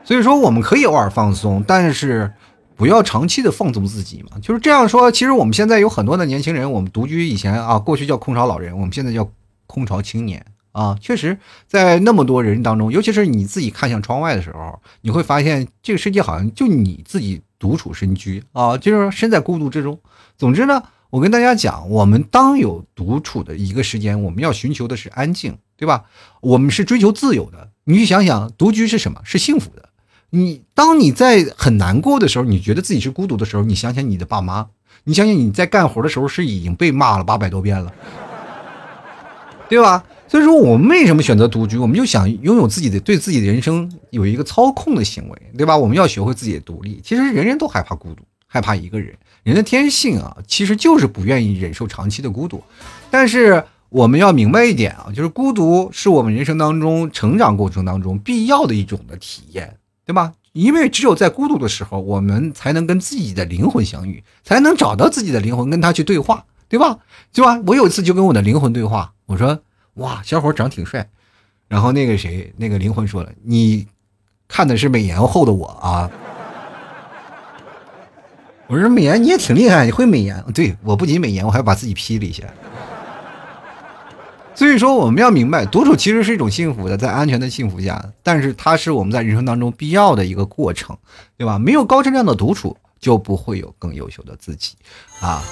[0.02, 2.30] 所以说，我们可以偶尔放松，但是
[2.74, 4.36] 不要长期的放纵自己嘛。
[4.42, 9.26] 就是这样说，其实我们现在有很多的年轻人，我们独居以前啊，过去叫空巢老人，我们现在叫
[9.68, 10.98] 空巢青年啊。
[11.00, 17.40] 确实，在那么多人当中，尤其是你自己看向窗外的时候，你会发现这个世界好像就你自己。
[17.56, 19.98] 独处身居啊，就是身在孤独之中。
[20.36, 26.04] 总之呢，我跟大家讲，我们当有独处的一个时间，我们要寻求的是安静，对吧？
[26.42, 27.70] 我们是追求自由的。
[27.84, 29.22] 你去想想，独居是什么？
[29.24, 29.88] 是幸福的。
[30.28, 34.66] 你当你在很难过的时候，你觉得自己是孤独的时候，你想想你的爸妈，
[35.04, 37.90] 你想想你在干活的时候是已经被骂了八百多遍了，
[39.70, 40.04] 对吧？
[40.34, 41.78] 所以说，我们为什么选择独居？
[41.78, 45.76] 我们就想拥有自己的对自己的人生有一个操控的行为，对吧？
[45.76, 47.00] 我们要学会自己的独立。
[47.04, 49.14] 其实人人都害怕孤独，害怕一个人。
[49.44, 52.60] 人的天性啊，其实就是不愿意忍受长期的孤独。
[53.12, 60.32] 但是我们要明白一点啊，就是孤独是我们人生当中成长过程当中必要的一种的体验，对吧？
[60.52, 66.98] 因为只有在孤独的时候，我们才能跟自己的灵魂相遇，才能找到自己的灵魂，跟他去对话，对吧？
[67.32, 67.60] 对吧？
[67.68, 69.60] 我有一次就跟我的灵魂对话，我说。
[69.94, 71.08] 哇，小伙长挺帅，
[71.68, 73.86] 然后那个谁，那个灵魂说了，你
[74.48, 76.10] 看的是美颜后的我啊。
[78.66, 80.42] 我说美颜你也挺厉害，你会美颜？
[80.54, 82.44] 对我不仅美颜，我还把自己 P 了一下。
[84.54, 90.96] 所以说我们要明白，独处其实是一种幸福的，在安全的幸福下，但是它是我们在人生当中必要的一个过程，
[91.36, 91.58] 对吧？
[91.58, 94.76] 没有高质量的独处，就不会有更优秀的自己
[95.20, 95.42] 啊。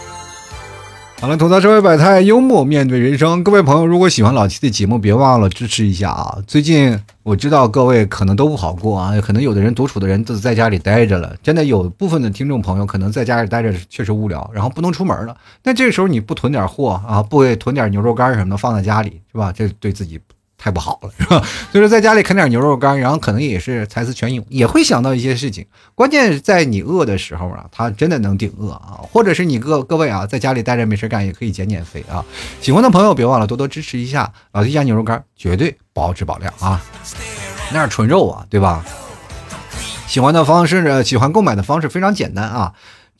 [1.22, 3.44] 好了，吐槽社会百态，幽默面对人生。
[3.44, 6.36] 各位朋友，如果喜欢老七的节目，别忘了支持一下啊！
[6.48, 11.32] 最近我知道各位可能都不好过啊， 可能有的人独处的人都在家里待着了。
[11.40, 15.36] 真的有部分的听众朋友可能在家里待着确实无聊，然后不能出门了。
[15.62, 19.52] 那这个时候你不囤点货啊，不囤点牛肉干什么的放在家里，是吧？
[19.52, 20.18] 这对自己。
[20.62, 21.44] 太不好了， 是吧？
[21.72, 25.66] 所以说在家里啃点牛肉干，然后可能也是才思泉涌，也会想到一些事情。
[25.96, 29.00] 关键在你饿的时候啊，它真的能顶饿啊。
[29.10, 32.24] 或者是你各各位啊，在家里待着没事干，也可以减减肥啊。
[32.60, 36.80] 喜欢的朋友别忘了多多支持一下老弟家牛肉干，绝对保质保量啊，
[37.72, 38.84] 那是纯肉啊，对吧？
[40.06, 42.72] 喜欢的方式呢，喜欢购买的方式非常简单啊。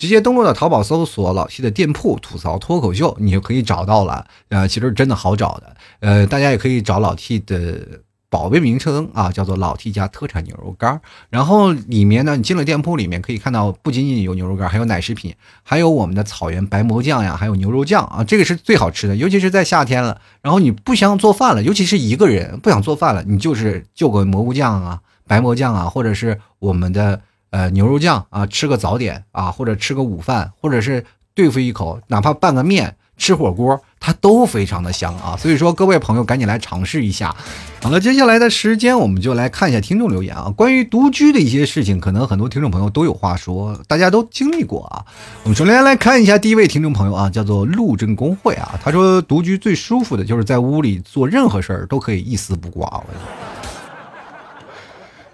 [0.03, 4.27] 直接登录到淘宝搜索老 T 的店铺吐槽脱口秀，你就可以找到了。
[4.49, 5.77] 呃，其实真的好找的。
[6.01, 11.01] 呃，大家也可以找老 T 的宝贝名称啊，叫做老 T 家特产牛肉干。
[11.31, 20.21] 然后里面呢，你进了店铺里面可以看到，不仅仅有牛肉干，还有奶食品，还有我们的草原白馍酱呀，还有牛肉酱啊，这个是最好吃的，尤其是在夏天了。
[20.41, 27.21] 然后你不想做饭了，尤其是一个人不想做饭了，你就是就个蘑菇酱啊、白馍酱啊，或者是我们的。
[27.53, 35.37] 呃，牛肉酱啊，吃个早点啊，或者吃个午饭，或者是对付一口，哪怕拌个面，吃火锅，它都非常的香啊。
[35.37, 37.37] 所以说，各位朋友赶紧来尝试一下。
[37.83, 40.51] 好了，接下来的时间我们就来看一下听众留言啊。
[40.57, 45.05] 关于独居的一些事情，可能很多听众朋友都有话说，大家都经历过啊。
[45.43, 53.05] 我们首先来看一下第一位听众朋友啊，叫做陆镇工会啊，他说独居最舒服的就是在屋里做任何事儿都可以一丝不挂。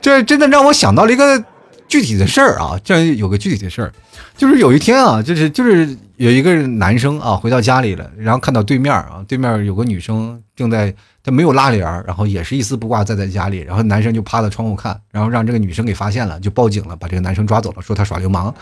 [0.00, 1.44] 这真的让我想到了一个。
[1.88, 3.92] 具体的事儿啊，这有个具体的事儿，
[4.36, 18.54] 就是有一天啊，就是就是有一个男生啊回到家里了，然后看到对面啊，对面有个女生正在，她没有拉帘然后也是一丝不挂站在家里，然后男生就趴在窗户看，然后让这个女生给发现了，就报警了，把这个男生抓走了，说他耍流氓。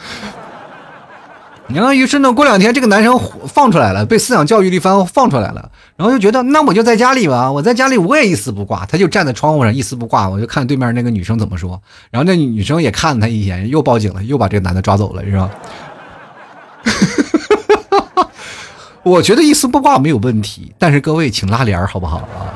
[1.69, 15.51] 然后于是呢，过两天这个男生放出来了，被思想教育了一番放出来了，然后就觉得那我就在家里吧，我在家里我也一丝不挂，他就站在窗户上一丝不挂，我就看对面那个女生怎么说，然后那女生也看了他一眼，又报警了，又把这个男的抓走了，是吧？
[19.03, 22.55] 我觉得一丝不挂没有问题，但是各位请拉帘好不好啊？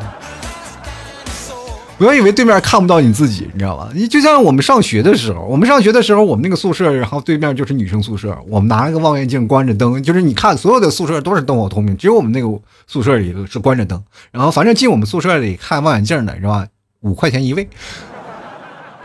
[2.01, 3.91] 不要以为对面看不到你自己，你知道吧？
[3.95, 12.49] 你就像我们上学的时候，我们上学的时候，我们那个宿舍，然后对面就是女生宿舍，我们拿那个望远镜关着灯，就是你看所有的宿舍都是灯火通明，只有我们那个
[12.87, 14.03] 宿舍里是关着灯。
[14.31, 16.67] 然后反正进我们宿舍里看望远镜的是吧？
[17.01, 17.69] 五块钱一位，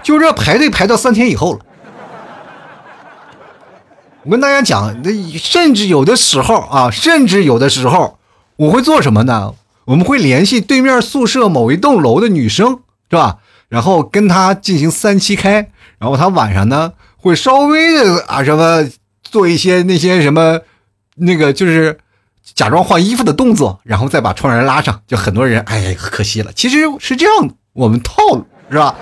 [0.01, 1.60] 就这排队排到三天以后了。
[4.23, 8.17] 我跟大家讲，那甚至有的时候啊，甚至有的时候
[8.55, 9.53] 我会做什么呢？
[9.84, 12.79] 我们会联系对面宿舍某一栋楼的女生。
[13.09, 13.37] 是吧？
[13.67, 18.87] 然后跟他进行三七开，然后他晚上呢会稍微的啊什么
[19.23, 20.59] 做一些那些什么
[21.15, 21.97] 那个就是
[22.53, 25.01] 假装换衣服的动作，然后再把窗帘拉上。
[25.07, 28.95] 就很多人哎可惜了，其实是这样，我们套路是吧？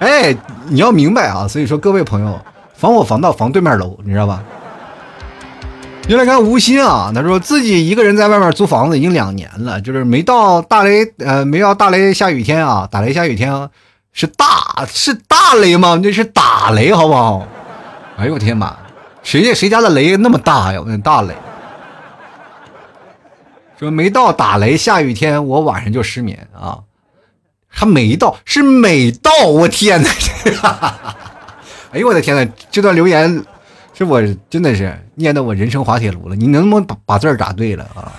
[0.00, 0.36] 哎，
[0.68, 1.48] 你要明白啊！
[1.48, 2.40] 所以说各位朋友，
[2.74, 4.42] 防火防盗防对面楼，你知道吧？
[6.08, 13.68] 原来看吴昕啊，他说自己一个人在外面租房子已经两年了，就是没到大雷呃没到大雷下雨天啊，打雷下雨天
[14.14, 16.00] 是大是大雷吗？
[16.02, 17.46] 那是打雷好不好？
[18.16, 18.74] 哎呦我天妈，
[19.22, 20.82] 谁家谁家的雷那么大呀？
[20.86, 21.34] 那大雷，
[23.78, 26.78] 说没到打雷下雨天，我晚上就失眠啊，
[27.68, 30.08] 还没到是没到，我天哪！
[31.92, 33.44] 哎呦我的天哪，这段留言。
[33.98, 38.12] 这我真的是念的我人生滑铁卢了，你能不能把把字儿打对了啊？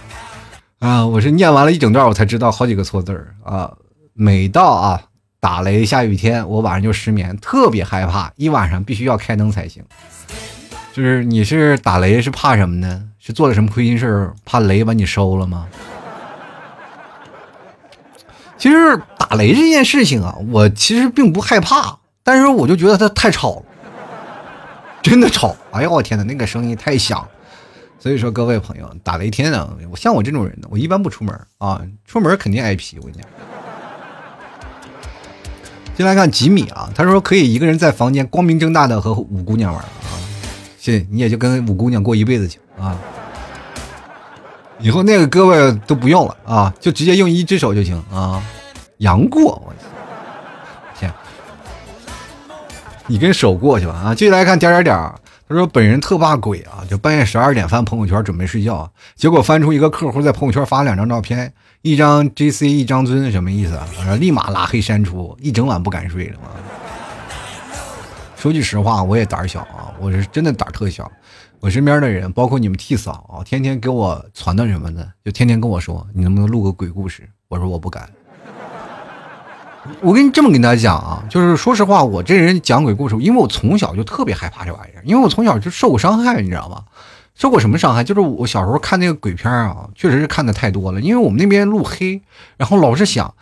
[0.80, 3.72] 啊，我是念完了一整段，我才知道好几个错字儿啊。
[4.14, 5.02] 每到啊
[5.40, 9.82] 打雷下雨天，我晚上就失眠，特别害怕，一晚上必须要开灯才行。
[10.92, 13.06] 就是你是打雷是怕什么呢？
[13.18, 15.66] 是做了什么亏心事儿，怕雷把你收了吗？
[18.58, 23.64] 其实打雷这件事情啊，我其实并不害怕，但是我就觉得它太吵了。
[25.04, 25.56] 真的吵！
[25.72, 27.28] 哎呦我天哪，那个声音太响。
[28.00, 32.98] 所以说各位朋友，打雷天啊，我像我这种人呢，我一般不出门啊，出门肯定挨批。
[33.00, 33.28] 我跟你讲。
[35.98, 40.16] 进来看吉米啊，他说可以一个人在房间光明正大的和五姑娘玩啊，
[40.80, 42.98] 行，你也就跟五姑娘过一辈子去啊。
[44.80, 48.42] 以后那个胳膊都不用了啊，就直接用一只手就行啊。
[49.00, 49.74] 杨过，我。
[53.10, 54.14] 你跟手过去吧啊！
[54.14, 54.96] 继续来看点点点，
[55.48, 63.88] 他说本人特怕鬼啊，就半夜十二点翻朋友圈准备睡觉，结果翻出一个客户在朋友圈发两张照片，一张 J C 一张尊，什么意思啊？
[64.20, 66.50] 立马拉黑删除，一整晚不敢睡了嘛。
[68.36, 71.12] 说句实话，我也胆小啊，我是真的胆特小。
[71.60, 77.28] 我身边的人，包括你们替嫂啊，天天给我传的什么的，就天天跟我说，你能不能录个鬼故事？
[77.48, 78.08] 我说我不敢。
[80.02, 86.84] 我跟你这么跟大家讲啊，就是说实话，我这人讲鬼故事，因为我从小就特别害怕这玩意儿，因为我从小就受过伤害，你知道吗？
[87.36, 88.04] 受过什么伤害？
[88.04, 91.02] 就是我小时候看那个鬼片啊，确实是看的太多了。
[91.02, 92.22] 因为我们那边路黑，
[92.58, 93.34] 然后老是想，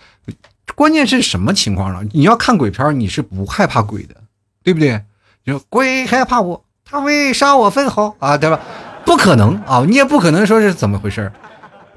[0.76, 2.10] 关键是什么情况呢？
[2.14, 4.16] 你要看鬼片，你是不害怕鬼的，
[4.64, 5.02] 对不对？
[5.46, 8.60] 就鬼害怕我，他会杀我分毫啊，对吧？
[9.06, 11.32] 不可能啊，你也不可能说是怎么回事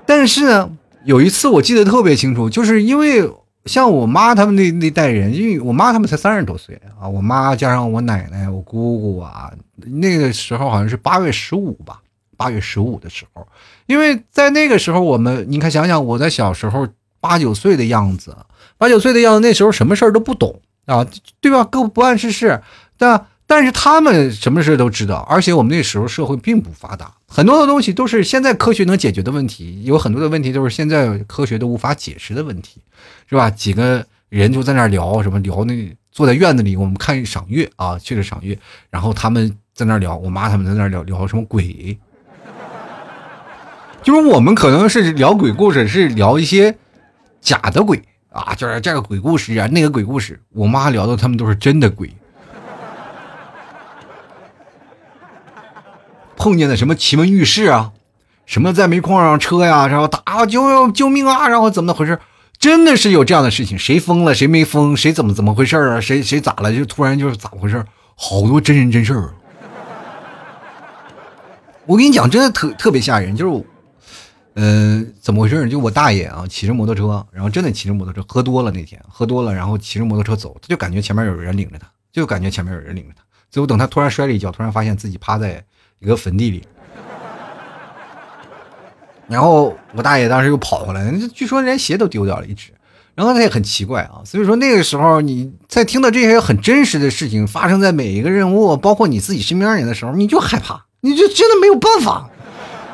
[0.07, 0.71] 但是呢，
[1.05, 3.31] 有一次我记得特别清楚，就是因为。
[3.67, 12.01] 像我妈他们那那代人，因为我妈他们才三十多岁啊，我妈加上我奶奶、我姑姑啊，那个时候好像是八月十五吧，
[12.37, 13.47] 八月十五的时候，
[13.87, 16.89] 因为在那个时候，我们你看想想，我在小时候
[17.21, 18.35] 八九岁的样子，
[18.79, 21.07] 八九岁的样子，那时候什么事儿都不懂啊，
[21.41, 21.63] 对吧？
[21.65, 22.63] 各不谙世事，
[22.97, 32.81] 但但是他们什么事都知道，而且我们那时候社会并不发达，很多的东西都是现在科学能解决的问题，有很多的问题都是现在科学都无法解释的问题，
[33.29, 33.49] 是吧？
[33.49, 38.59] 几个人就在那聊什么聊那坐在院子里，我们看赏月啊，去了赏月，
[38.91, 41.97] 然后他们在那聊，我妈他们在那聊聊什么鬼，
[44.03, 46.77] 就是我们可能是聊鬼故事，是聊一些
[47.41, 52.13] 假的鬼啊，就是这个鬼故事啊，那个鬼故事，我妈聊的他们都是真的鬼。
[56.41, 57.93] 碰见的什么奇闻异事啊，
[58.47, 62.19] 什么在煤矿上车呀，然后打救救命啊，然后怎么回事？
[62.59, 66.01] 真的是有这样的事情，谁疯了，谁没疯，谁怎么怎么回事啊？
[66.01, 66.75] 谁谁咋了？
[66.75, 67.85] 就突然就是咋回事？
[68.17, 69.35] 好多真人真事儿。
[71.85, 73.65] 我跟你讲，真的特特别吓人，就是，
[74.55, 75.69] 呃，怎么回事？
[75.69, 83.23] 就我大爷啊，骑着摩托车，然后真的骑着摩托车，喝多了那天，喝多了，然后骑着摩托车走，他就感觉前面有人领着他，就感觉前面有人领着他。
[83.51, 85.65] 最后等他突然摔了一跤，突然发现自己趴在
[86.01, 86.63] 一个坟地里，
[89.29, 92.73] 然后我大爷当时又跑回来，据说连鞋都丢掉了一只。
[93.15, 102.31] 然后他也很奇怪啊，所以说那个时候你在听到这些很真实的事情发生在每一个人物，包括你自己身边人的时候，你就害怕，你就真的没有办法，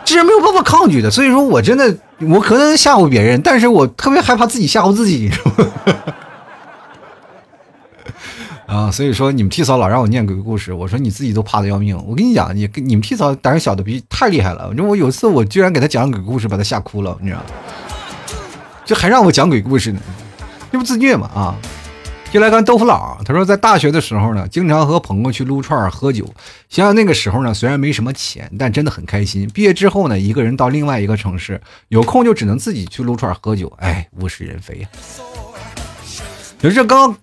[0.04, 1.08] 这是没有办法抗拒的。
[1.08, 1.96] 所以说我真的，
[2.28, 5.30] 我可能吓唬别人，但是我特别害怕自己吓唬自己。
[8.66, 11.96] 啊，所以说你们替嫂老让我念鬼故事，我说你自己都怕的要命。
[12.06, 14.68] 我跟你讲，你你们替嫂胆小的比太厉害了。
[14.72, 17.42] 你说我有一次我居然给他讲鬼故事，把他吓哭了，你知道。
[18.84, 20.00] 这还让我讲鬼故事呢，
[20.70, 21.30] 这不自虐吗？
[21.34, 21.54] 啊！
[22.32, 26.24] 就来看豆腐脑，他说在大学的时候呢，经常和朋友去撸串喝酒。
[26.68, 29.48] 想想那个时候呢，虽然没什么钱，但真的很开心。
[29.54, 34.88] 毕业之后呢，一个人到另外一个城市，有空就只能自己去撸串喝酒，哎，物是人非呀。
[36.58, 37.16] 就这刚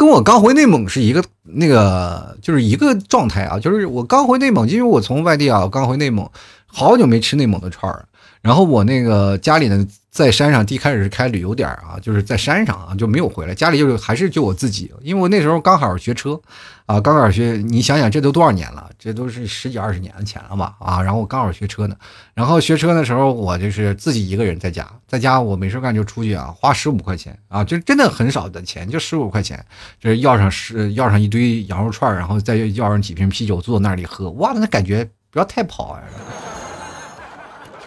[0.00, 3.58] 跟我刚回内蒙是一个那个，就是一个状态啊。
[3.58, 6.26] 就是我刚回内蒙，因为我从外地啊，刚回内蒙，
[6.72, 8.06] 好久没吃内蒙的串儿。
[8.40, 13.54] 然后我那个家里呢，在山上，第一开始是开旅游点啊，就是在山上啊，就没有回来。
[13.54, 16.40] 家里就是还是就我自己，因为我那时候刚好学车，
[16.86, 17.62] 啊，刚好学。
[17.68, 18.88] 你想想，这都多少年了？
[18.98, 20.74] 这都是十几二十年前了吧？
[20.78, 21.94] 啊，然后我刚好学车呢。
[22.32, 29.62] 然后学车的时候，我就是自己一个人在家，在家我没事干就出去啊，花十五块钱啊，就真的很少的钱，就十五块钱，
[30.00, 36.00] 就是要上十要上一堆羊肉串，然后再要上几瓶啤酒，坐那里喝，哇，那感觉不要太跑啊。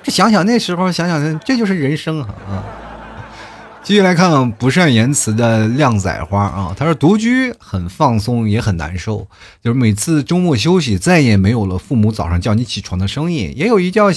[0.03, 2.27] 这想想那时候，想想这就是人生啊！
[2.49, 2.63] 啊，
[3.81, 9.25] 继续来看不善言辞的靓仔花啊，他说独居很放松，也很难受，
[9.63, 14.11] 就是每次周末休息，再也没有了父母早上叫你起床的声音，也有一觉，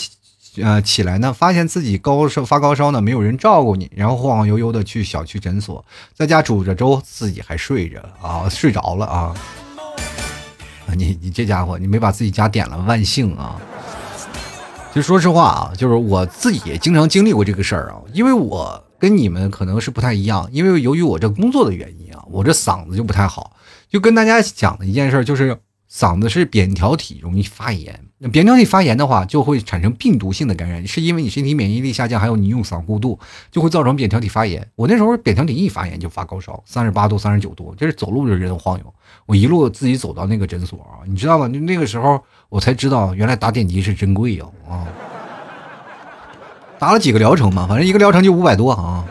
[0.61, 5.84] 呃起来呢，发现自己高烧发高烧呢，没有人照顾你，然后晃晃悠悠的去小区诊所，
[6.14, 9.34] 在家煮着粥，自己还睡着啊，睡着了啊
[10.89, 10.95] 啊！
[10.97, 13.61] 你你这家伙，你没把自己家点了，万幸啊！
[14.97, 23.55] 就说实话啊，就是我自己也经常经历过这个事儿啊，因为我跟你们可能是不太一样，因为由于我这工作的原因啊，我这嗓子就不太好。
[23.90, 25.55] 就跟大家讲的一件事，就是
[25.92, 33.18] 嗓子是扁桃体容易发炎，那扁桃体发炎的话，就会产生病毒性的感染，是因为你身体免疫力下降，还有你用嗓过度，
[33.51, 34.66] 就会造成扁桃体发炎。
[34.76, 38.94] 我那时候扁桃体一发炎就发高烧，三十八度、三十九度，就是走路就人晃悠。
[39.26, 41.47] 我一路自己走到那个诊所啊，你知道吗？
[41.51, 42.18] 就那个时候。
[42.49, 44.44] 我才知道，原来打点滴是真贵呀！
[44.68, 44.86] 啊，
[46.78, 49.05] 打了几个疗程嘛，反正一个疗程就五百多啊。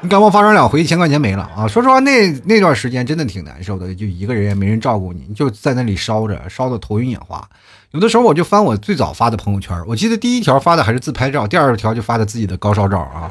[0.00, 1.66] 你感冒发烧两回，一千块钱没了啊！
[1.66, 7.44] 说实话，那那段时间真的挺难受的，就一个人也没人照顾你，就在那里烧着，烧的头晕眼花。
[7.90, 13.28] 有的时候我就翻我最早发的朋友圈，我记得第一条发的还是自拍照，第二条就发的自己的高烧照啊，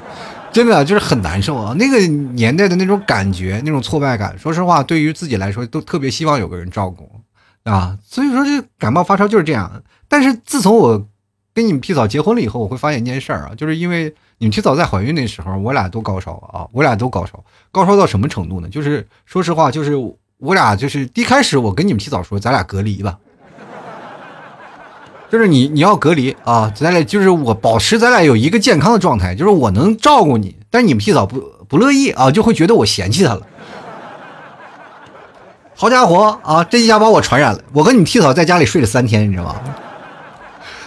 [0.51, 1.73] 真的就是很难受啊！
[1.77, 1.99] 那个
[2.33, 7.09] 年代的那种感觉，那种挫败感，说实话，对于自己来说，都特别希望有个人照顾。
[7.67, 9.83] 啊，所以说这感冒发烧就是这样。
[10.07, 11.05] 但是自从我
[11.53, 18.69] 跟你们皮嫂结婚了以后，我会发现一件事儿啊，就是因为你们皮嫂在怀孕那时候，我俩都高烧啊，我俩都高烧，高烧到什么程度呢？
[18.69, 19.95] 就是说实话，就是
[20.37, 23.17] 我俩就是一开始我跟你们皮嫂说，咱俩隔离吧，
[25.29, 33.45] 就是你你要隔离啊，咱俩就是我保持咱俩有一个健康的状态，就是我能照顾你，但是你们皮嫂不不乐意啊，就会觉得我嫌弃她了。
[35.79, 36.63] 好家伙啊！
[36.63, 37.59] 这一下把我传染了。
[37.71, 39.55] 我跟你替嫂在家里睡了三天，你知道吗？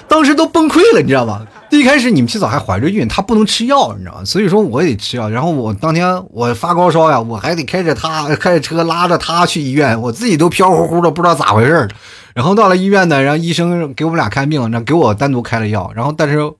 [0.08, 1.46] 当时都崩溃了，你知道吗？
[1.70, 4.24] 一开始你们替嫂还怀着孕，她不能吃药，你知道吗？
[4.24, 5.28] 所以说我也得吃药。
[5.28, 11.86] 然后我当天我发高烧呀，我还得开着她开着车拉着她去医院，我自己都飘乎乎的，不知道咋回事
[12.34, 15.92] 然后到了医院呢，然后医生给我们俩看病，然后给我单独开了药。
[15.94, 16.52] 然后但是，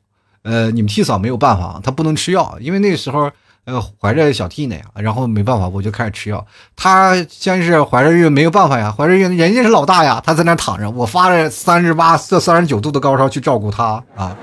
[0.44, 3.28] 呃，你们替嫂没有办法，她不能吃药，因为那时候。
[3.70, 6.44] 呃，怀着小 T 呢，然后没办法，我就开始吃药。
[6.74, 14.36] 他先是怀着孕，没有办法呀，怀着孕，人家是老大呀，他在那躺着，我发着三十八、这三十九度的高烧去照顾他啊。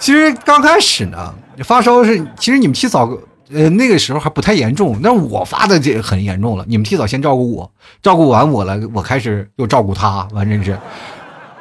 [0.00, 1.32] 其实刚开始呢，
[1.64, 3.08] 发烧是，其实你们提早，
[3.52, 6.64] 呃，那个时候还不太严重，那我发的这很严重了。
[6.68, 7.70] 你们提早先照顾我，
[8.02, 10.78] 照顾完我了，我开始又照顾他，完真是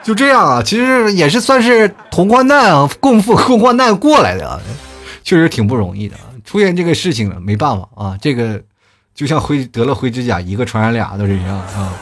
[0.04, 0.62] 就这样啊。
[0.64, 4.60] 其实也是算是同患难啊，共赴共患难过来的，
[5.24, 6.16] 确实挺不容易的。
[6.48, 8.64] 出现这个事情了，没办法啊，这个
[9.14, 11.94] 就像灰得了灰指甲，一个传染俩都是一样啊。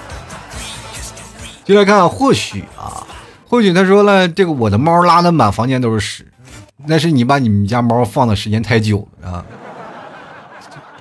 [1.63, 3.01] 就来看，或许啊，
[3.49, 6.27] 或许他说了，这个我的猫拉的满房间都是屎，
[6.85, 9.45] 那是你把你们家猫放的时间太久了啊。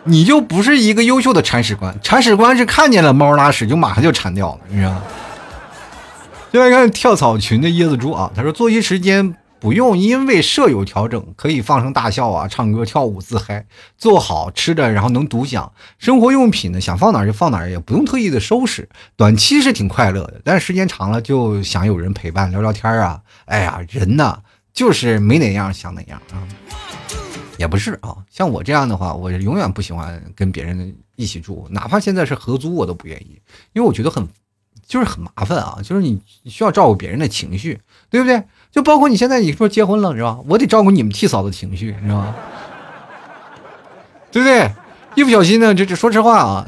[0.05, 1.95] 你就不是一个优秀的铲屎官。
[2.03, 5.03] 铲屎官是看见了猫拉屎就马上就铲掉了，你知道吗？
[6.51, 9.37] 再来看跳草群的椰子猪啊，他说作息时间。
[9.65, 13.65] 不用因为舍友调整，可以放声大笑啊，唱歌跳舞自嗨，
[13.97, 18.87] 做好吃的，然后能独享生活用品呢，想放哪就放哪，也不用特意的收拾。
[19.17, 23.23] 短期是挺快乐的，但是时间长了就想有人陪伴聊聊天啊。
[23.47, 24.39] 哎呀，人呐
[24.75, 26.45] 就是没哪样想哪样啊，
[27.57, 28.15] 也不是啊。
[28.29, 33.41] 像我这样的话，我永远不喜欢跟别人一起住，哪怕现在是合租，我都不愿意，
[33.73, 34.29] 因为我觉得很
[34.87, 38.43] 就是很麻烦啊，就是你需要照顾别人的情绪，对不对？
[38.75, 40.37] 就包括你现在你说结婚了是吧？
[40.49, 42.35] 我得照顾你们替嫂的情绪，你知道吗？
[44.33, 44.69] 对不对？
[45.15, 46.67] 一不小心呢，这这说实话啊，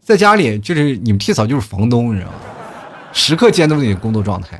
[0.00, 2.38] 在家里就是你们替嫂就是房东，你知道吗？
[3.12, 4.58] 时刻监督你的工作状态。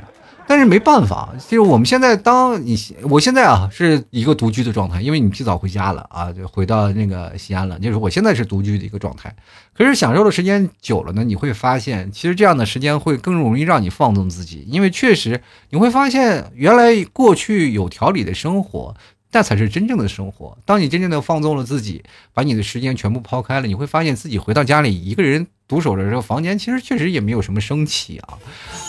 [0.53, 2.76] 但是没办法，就是我们现在当你
[3.09, 7.78] 我现在啊是一个独居的状态，因为你提早回家了啊，就回到那个西安了。
[7.78, 9.34] 就是我现在是独居的一个状态，
[9.72, 15.40] 可是享受的时间久了呢，你会发现，其实这样的时间会更容易让你放纵自己，因为确实
[15.70, 18.94] 你会发现，原来过去有条理的生活。
[19.34, 20.59] 那才是真正的生活。
[20.66, 22.03] 当你真正的放纵了自己，
[22.34, 28.36] 把你的时间全部抛开了，你会发现自己回到家里一个人独守着这个房间，其实确实也没有什么生气啊。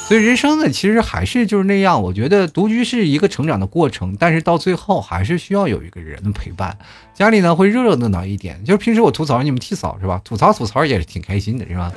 [0.05, 2.01] 所以人生呢，其实还是就是那样。
[2.01, 6.77] 我觉得独居是一个成长的过程，但是到最后还是需要有一个人的陪伴。
[7.13, 10.21] 家里呢会热热闹闹一点，就是平时我吐槽你们替嫂是吧？
[10.23, 11.91] 吐槽吐槽也是挺开心的，是吧？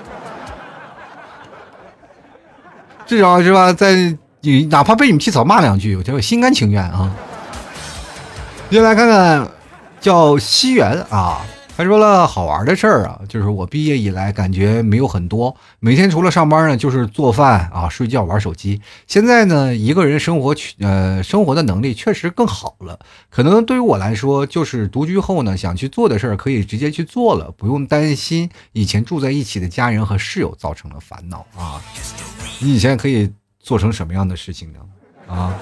[3.06, 7.12] 至少是吧，在你哪怕被你们替嫂骂两句，我就心甘情愿啊。
[8.70, 9.48] 接下来看看，
[10.00, 11.44] 叫西园啊，
[11.76, 18.80] 他说了好玩的事儿啊，就是我毕业以来感觉没有很多，每天除了上班呢，就是做饭啊、睡觉、玩手机。
[19.06, 22.98] 现在呢，一个人生活呃生活的能力确实更好了。
[23.28, 31.78] 可能对于我来说，就是独居后呢，想去做的事儿可以直接去做了，不用担心以前住在一起的家人和室友造成了烦恼啊。
[32.58, 34.78] 你以前可以做成什么样的事情呢？
[35.28, 35.52] 啊？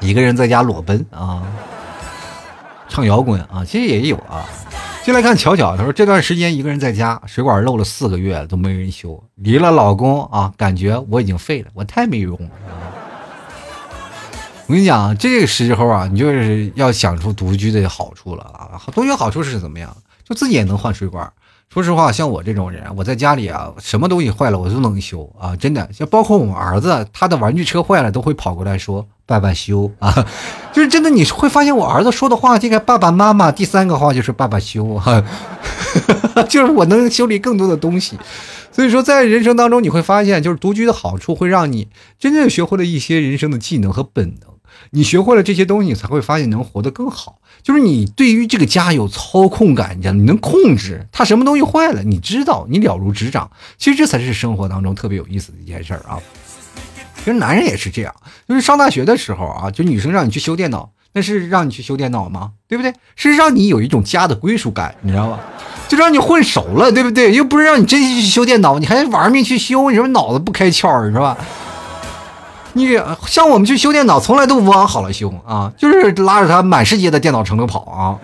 [0.00, 1.46] 一个人在家裸奔啊，
[2.88, 4.48] 唱摇滚啊，其实也有啊。
[5.02, 12.50] 进来看巧巧，她说这段时间一个人在家，水管漏了四个月都没人修，离了老公啊，感觉我已经废了，我太没用了。
[14.66, 18.80] 我跟你讲，这个时候啊，你就是要想出独居的好处了啊。
[18.92, 19.96] 独居好处是怎么样？
[20.22, 21.32] 就自己也能换水管。
[21.72, 25.88] 说实话，像我这种人，我在家里啊，什么东西坏了我都能修啊，真的。
[25.92, 30.26] 像包括我儿子，他的玩具车坏了，都会跑过来说“爸爸修”啊，
[30.74, 31.08] 就是真的。
[31.08, 35.22] 你会发现我儿子说的话，这个“爸爸妈妈”，第三个话就是“爸爸修”哈，
[36.50, 38.18] 就是我能修理更多的东西。
[38.72, 41.86] 所以说，在人生当中，你会发现，就是独居的好处会让你
[42.18, 44.49] 真正学会了一些人生的技能和本能。
[44.90, 47.38] 你学会了这些东西，你才会发现能活得更好。
[47.62, 53.50] 就是你对于这个家有操控感，你知道，你能控制它什么东西坏了，你知道，你了如指掌。
[53.76, 56.18] 其实这才是生活当中特别有意思的一件事儿啊。
[57.18, 58.14] 其实男人也是这样，
[58.48, 62.52] 就是上大学的时候啊，就女生让你去修电脑，那是让你去修电脑吗？
[62.66, 62.94] 对不对？
[63.14, 65.38] 是让你有一种家的归属感，你知道吧？
[65.86, 67.34] 就让你混熟了，对不对？
[67.34, 71.36] 又不是让你真心去修电脑，你还玩命去修，你说脑子不开窍是吧？
[72.72, 78.18] 你像我们去修电脑，从来都不往好了修啊，就是拉着他满世界的电脑城都跑啊，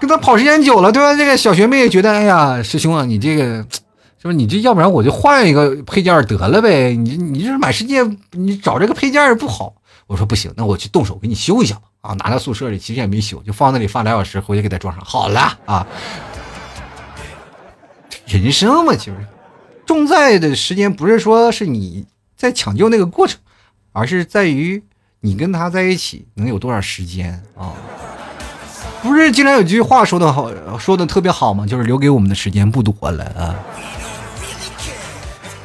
[0.00, 1.14] 跟他跑时间久了，对吧？
[1.14, 6.96] 这个小学妹觉得，哎呀，师兄啊，你这个，是不是你这要不然我就换一个配件得了呗？
[6.96, 9.74] 你你这满世界你找这个配件不好。
[10.06, 11.82] 我说不行，那我去动手给你修一下吧。
[12.00, 15.86] 啊，拿到宿舍里其实也没修，就放那里放俩小时，回去给他装上好了啊。
[18.26, 19.16] 人生嘛，其实
[19.84, 22.06] 重在的时间不是说是你。
[22.42, 23.38] 在抢救那个过程，
[23.92, 24.82] 而是在于
[25.20, 27.70] 你跟他在一起能有多少时间啊？
[29.00, 31.64] 不是经常有句话说的好，说的特别好吗？
[31.64, 33.54] 就是留给我们的时间不多了啊。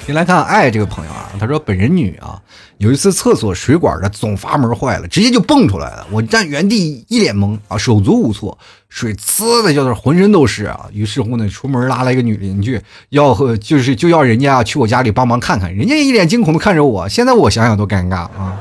[0.08, 2.42] 先来看爱这个朋友啊，他说本人女啊，
[2.78, 10.86] 有一次厕所水管的总阀门坏了，直接就蹦出来了，我站原地一脸懵啊，手足无措，水呲的就是浑身都是啊。
[10.94, 18.58] 于是乎呢，出门拉了一个女邻居，要和就是就要人家去我家里帮忙看看，人家一脸惊恐的看着我，现在我想想都尴尬啊。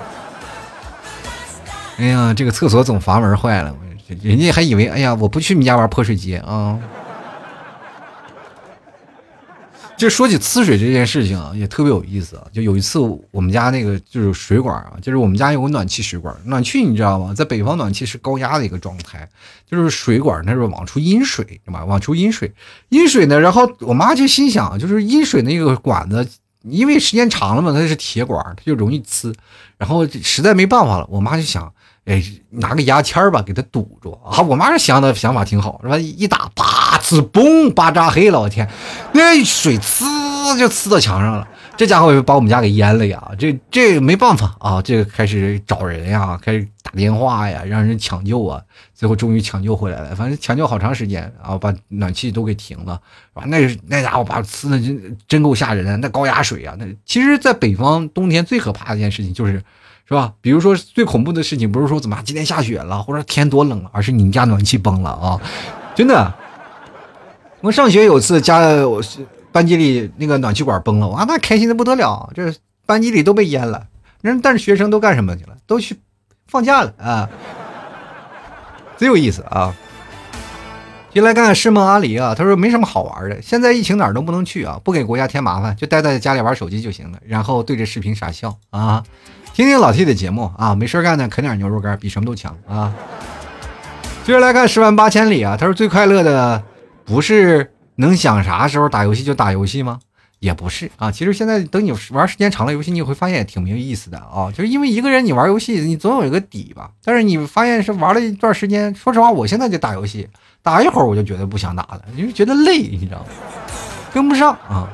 [1.98, 3.72] 哎呀，这个厕所总阀门坏了，
[4.20, 6.76] 人家还以为哎呀，我不去你家玩泼水节啊。
[9.96, 12.46] 就说起呲水这件事情啊，也特别有意思啊。
[12.52, 12.98] 就有一次，
[13.30, 17.32] 我们家那个就是水管啊，就是我们家有个暖气水管，暖气你知道吗？
[17.32, 19.26] 在北方暖气是高压的一个状态，
[19.66, 21.84] 就是水管那是往出阴水，对吧？
[21.84, 22.52] 往出阴水，
[22.90, 26.28] 阴水呢，然后我妈就心想，就是阴水那个管子，
[26.62, 29.34] 因为时间长了嘛，它是铁管，它就容易呲，
[29.78, 31.72] 然后实在没办法了，我妈就想。
[32.06, 34.40] 哎，拿个牙签儿吧，给它堵住啊！
[34.42, 35.98] 我妈想的想法挺好，是吧？
[35.98, 38.68] 一打，啪，呲，嘣，巴扎黑了，我天，
[39.12, 41.46] 那水呲就呲到墙上了。
[41.76, 43.32] 这家伙把我们家给淹了呀！
[43.38, 48.62] 这这没办法啊，这个开始找人呀，开始打电话呀，让人抢救啊，
[48.94, 50.14] 最后终于抢救回来了。
[50.14, 52.98] 反正抢救好长时间啊，把暖气都给停了，
[53.34, 53.44] 啊？
[53.48, 56.74] 那那家伙把呲的真真够吓人的，那高压水啊！
[56.78, 59.62] 那其实，在北方冬天最可怕的一件事情就是，
[60.08, 60.32] 是吧？
[60.40, 65.40] 比如说最恐怖的事情，不是说怎么今天下雪了，或者天多冷了，而是你们家暖气崩了啊！
[65.94, 66.34] 真的，
[67.60, 69.02] 我上学有次家我。
[69.52, 72.54] 班级里那个暖气管崩了，哇，那开心的不得了，这
[72.84, 73.86] 班级里都被淹了。
[74.20, 75.56] 人但是学生都干什么去了？
[75.66, 75.96] 都去
[76.46, 77.26] 放假了啊，
[78.98, 79.74] 真有意思啊！
[81.10, 89.02] 进来看看师梦阿狸啊，他说没什么好玩的，现在疫情哪儿都不能去啊，不给国家添麻烦，就待在家里玩手机就行了，然后对着视频傻笑啊，
[89.56, 92.92] 听听老 T 的节目啊，没事干呢，啃点牛肉干比什么都强啊。
[94.22, 96.62] 接着来看十万八千里啊，他说最快乐的
[97.06, 97.72] 不是。
[97.94, 99.98] 能想啥时候打游戏就打游戏吗？
[100.40, 101.10] 也不是啊。
[101.10, 104.52] 其实现在等你玩时间长了游戏，你会发现也挺没有意思的啊。
[104.52, 106.90] 就是因为一个人你玩游戏，你总有一个底吧。
[107.02, 110.28] 但是你发现是玩了一段时间，说实话，我现在就打游戏，
[110.62, 113.26] 打一会儿我就觉得不想打了，因为觉得累，你知道吗？
[114.12, 114.86] 跟不上啊。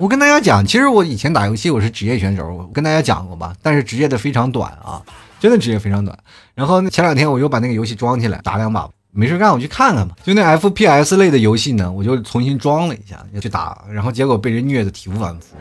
[0.00, 3.54] 我跟大家讲，其实我以前打游戏我是职业选手，我跟大家讲过吧。
[3.60, 5.02] 但是职业的非常短啊，
[5.38, 6.18] 真的职业非常短。
[6.54, 8.88] 然后前两天我又把那个游戏装起来打两把。
[9.12, 10.16] 没事干，我去看看吧。
[10.24, 15.54] 就那 FPS 类的游戏呢，我就重新装了一下，要去打，然后结果被人虐的体无完肤。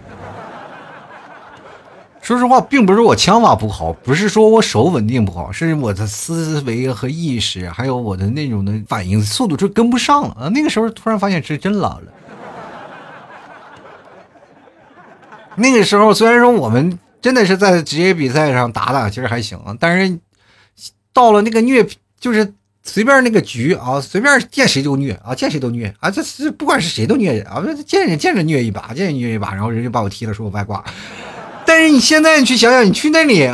[2.21, 10.47] 说实话，并不是我枪法不好，不是说我手稳定不好，是我的思维和意识，还有我的那种的反应速度就跟不上了啊。
[10.47, 12.03] 那个时候突然发现是真老了。
[15.59, 20.17] 那个时候虽然说我们真的是在职业比赛上打打，其实还行，但是
[21.13, 21.87] 到了那个虐
[22.19, 22.53] 就是。
[22.81, 30.83] 随便那个局啊，随便见谁都虐啊，见谁都虐啊，这是不管是谁都虐啊，见人见着虐一把，见人虐一把，然后人就把我踢了，说我外挂。
[31.67, 33.47] 但是你现在你去想想，你去那里，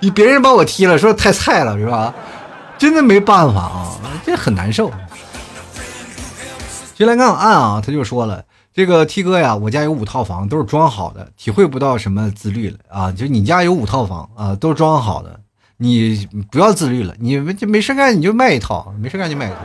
[0.00, 2.14] 你别人把我踢了，说太菜了是吧？
[2.78, 4.92] 真的没办法啊，这很难受。
[6.94, 8.44] 进来看暗啊，他就说了，
[8.76, 13.10] 这个 T 哥呀，我家有五套房，都是装好的，体会不到什么自律了啊。
[13.10, 15.40] 就你家有五套房啊，都装好的。
[15.78, 19.56] 你不要自律了，你没没事干你就卖一套，没事干就卖一套。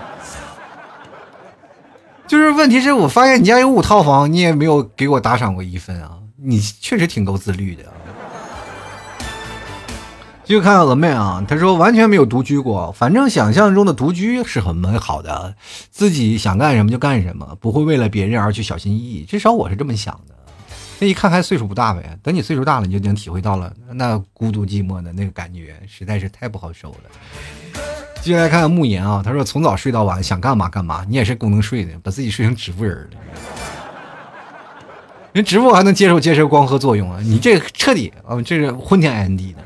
[2.26, 7.84] 就是问题是我发现你家有五套房，你也没有给我打赏过一分啊，你确实挺够自律的。
[7.90, 7.92] 啊
[10.52, 15.56] 继续看鹅妹啊，她说完全没有独居过，反正想象中的独居是很美好的，
[15.90, 20.36] 自己想干什么就干什么，不会为了别人而去小心翼翼，至少我是这么想的。
[21.00, 26.98] 这一看还岁数不大呗，等你岁数大了，你就能体会到了那孤独寂寞的那个感觉，实在是太不好受了。
[28.22, 33.08] 继续来看看慕言啊，他说从早睡到晚，想干嘛干嘛，你也是够能睡的，把自己睡成植物人了。
[35.32, 39.60] 人植物还能接受接受光合作用啊，你这彻底啊，这是昏天暗地的。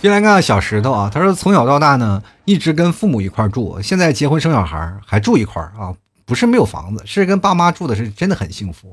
[0.00, 5.92] 进来看小石头啊，他说从小到大呢，一直跟父母一块住，现在结婚生小孩还住一块啊。
[6.24, 8.92] 不是没有房子，是跟爸妈住的是真的很幸福。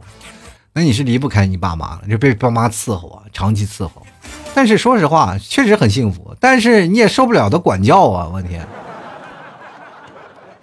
[0.72, 4.08] 那你是离不开你爸妈了，就被爸妈伺候啊，长期伺候。
[4.54, 6.34] 但是说实话，确实很幸福。
[6.40, 8.30] 但是你也受不了的管教啊！
[8.34, 8.66] 我天，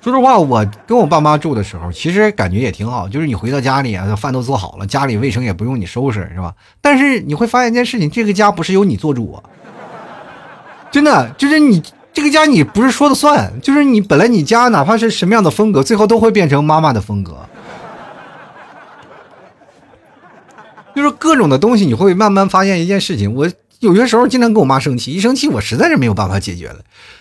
[0.00, 3.06] 说实话，我跟我爸妈住的时候，其实感觉也挺好。
[3.06, 6.54] 就是你回到家里啊，饭都做好了，家里卫生也不用你收拾，是吧？
[6.80, 9.42] 但是你会发现一件事情，这个家不是由你做主啊，
[10.92, 11.82] 真的就是你。
[12.14, 17.38] 这个家你不是说的算，就是你本来你家哪怕是什么样的风格，最后都会变成妈妈的风格。
[20.94, 23.34] 就是各种的东西，你会慢慢发现一件事情。
[23.34, 26.80] 我有些时候经常跟我妈生气，一生气我实在是没有办法解决了。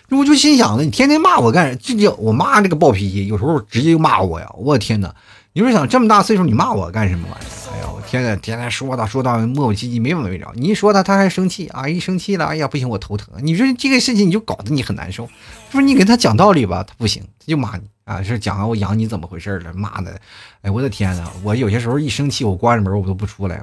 [0.09, 1.79] 我就心想了，你天天骂我干啥？
[1.81, 4.53] 这叫我妈这个暴脾气，有时候直接就骂我呀！
[4.57, 5.15] 我天哪！
[5.53, 8.01] 你说想这么大岁数你骂我干什么玩意儿？
[8.07, 10.51] 天天天天说他，说到磨磨唧唧，没完没了。
[10.55, 11.87] 你一说他，他还生气啊！
[11.87, 13.27] 一生气了，哎呀，不行，我头疼。
[13.41, 15.29] 你说这个事情，你就搞得你很难受。
[15.69, 18.21] 不是你给他讲道理吧，他不行，他就骂你啊！
[18.23, 19.73] 是讲我养你怎么回事了？
[19.73, 20.17] 骂的，
[20.61, 23.61] 哎，我的天呐，我有些时候一生气，我关着门我都不出来。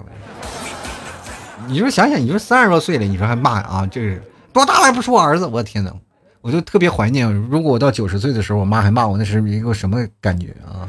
[1.67, 3.87] 你说想想，你说三十多岁了，你说还骂啊？
[3.91, 4.23] 这是
[4.53, 5.47] 多大了还不是我儿子？
[5.47, 5.93] 我的天呐，
[6.41, 10.88] 我就特别怀念，如果我到九十岁的时候，我妈还骂我，那是一个什么感觉啊？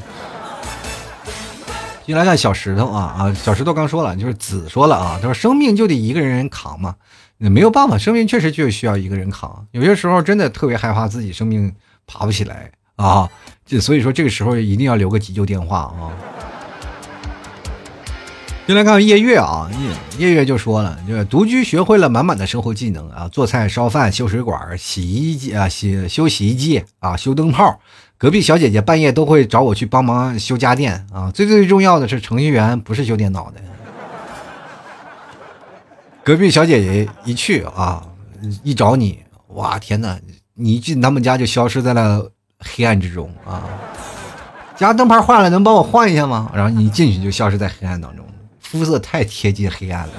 [2.10, 3.34] 进来看小石头啊啊！
[3.34, 6.96] 小石头刚说了，就是子说了啊，他说生命就得一个人扛嘛，
[7.38, 9.64] 没有办法，生命确实就需要一个人扛。
[9.70, 11.72] 有些时候真的特别害怕自己生命
[12.08, 13.30] 爬不起来啊，
[13.64, 16.10] 这所以说这个时候一定要留个急救电话啊。
[18.66, 19.70] 先来看夜月啊，
[20.18, 27.78] 夜夜月就说了，就独居学会了满满的生活技能啊，做菜、烧饭、修水管、洗衣机啊、洗修洗衣机啊、修灯泡。
[28.20, 31.30] 隔壁小姐姐半夜都会找我去帮忙修家电啊。
[31.34, 33.62] 最最重要的是，程序员不是修电脑的。
[36.22, 38.06] 隔壁小姐姐一去啊，
[38.62, 39.20] 一找你，
[39.54, 40.20] 哇天哪！
[40.52, 43.64] 你一进他们家就消失在了黑暗之中啊！
[44.76, 46.52] 家灯泡坏了，能帮我换一下吗？
[46.54, 48.26] 然后你一进去就消失在黑暗当中，
[48.60, 50.12] 肤色太贴近黑暗了，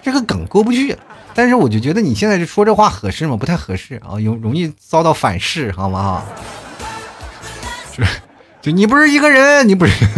[0.00, 0.96] 这个梗过不去。
[1.34, 3.36] 但是我就觉得你现在是说这话合适吗？
[3.36, 6.22] 不太合适啊，有容易遭到反噬，好吗？
[7.92, 8.04] 就
[8.62, 10.06] 就你不是一个人，你不是。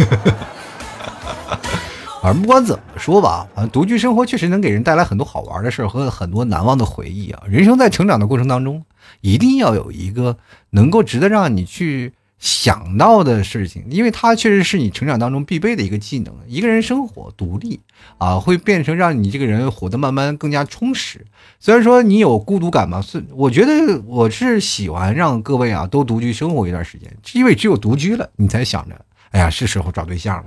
[2.21, 7.41] 反正不管怎么说吧，反正独居生活确实能给人带来很多好玩的事儿和很多难忘的回忆啊。
[7.47, 8.83] 人生在成长的过程当中，
[9.21, 10.37] 一定要有一个
[10.71, 16.33] 能够值得让你去想到的事情，因为它确实是你成长当中必备的一个技能。
[16.47, 17.79] 一个人生活独立
[18.17, 21.25] 啊，会变成让你这个人活得慢慢更加充实。
[21.59, 28.95] 虽然说你有孤独感嘛，是我觉得我是喜欢让各位啊都独居生活一段时间，因为只有独居了，你才想着，
[29.31, 30.45] 哎呀，是时候找对象了。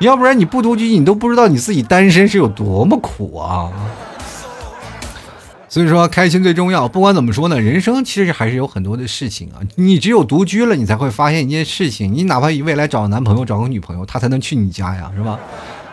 [0.00, 3.70] 要不然你不独居，你都不知道你自己单身是有多么苦啊！
[5.70, 6.88] 所以说，开心最重要。
[6.88, 9.62] 不管怎么说呢，人生其实还是有很多的事情啊。
[9.76, 12.12] 你只有独居了，你才会发现一件事情。
[12.12, 15.38] 你哪怕未来找个男朋友、找个女朋友，他才能去你家呀，是吧？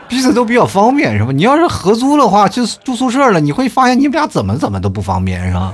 [0.07, 1.31] 彼此都比较方便，是吧？
[1.31, 5.71] 你要是合租的话，就住宿舍了，你会发现你们俩怎么怎么都不方便，是吧？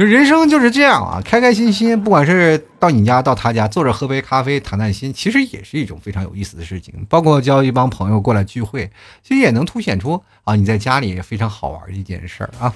[0.00, 6.94] 就人生就是这样啊，开开心心，不管是到你家到他家，坐着喝杯咖啡谈谈心，其实也是一种非常有意思的事情。
[7.06, 8.90] 包括交一帮朋友过来聚会，
[9.22, 12.72] 其实也能凸显出啊你在家里非常好玩的一件事儿啊。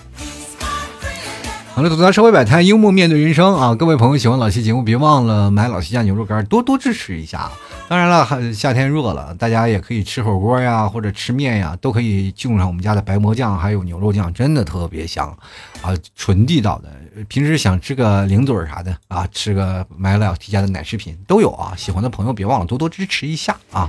[1.75, 3.75] 好了，吐槽社会百态，幽默面对人生啊！
[3.75, 7.51] 各位朋友喜欢老七节目，别忘了买老七家牛肉干，多多支持一下。
[7.89, 15.27] 当然了，夏天热了，大家也可以吃火锅呀，或者吃面呀，都可以用上我们家的白馍酱，还有牛肉酱，真的特别香
[15.81, 16.89] 啊，纯地道的。
[17.29, 21.75] 平时想吃个零嘴啥的啊，吃个买老 T 家的奶制品都有啊。
[21.77, 23.89] 喜欢的朋友别忘了多多支持一下啊。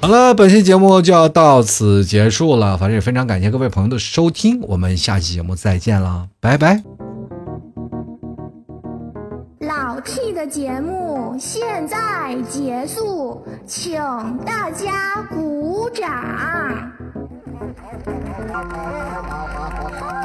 [0.00, 2.76] 好了，本期节目就要到此结束了。
[2.76, 6.82] 反正也非常感谢各位朋友的收听，我们下期节目再见了，拜拜。
[9.60, 13.94] 老 T 的节目现在结束，请
[14.44, 16.90] 大家鼓掌。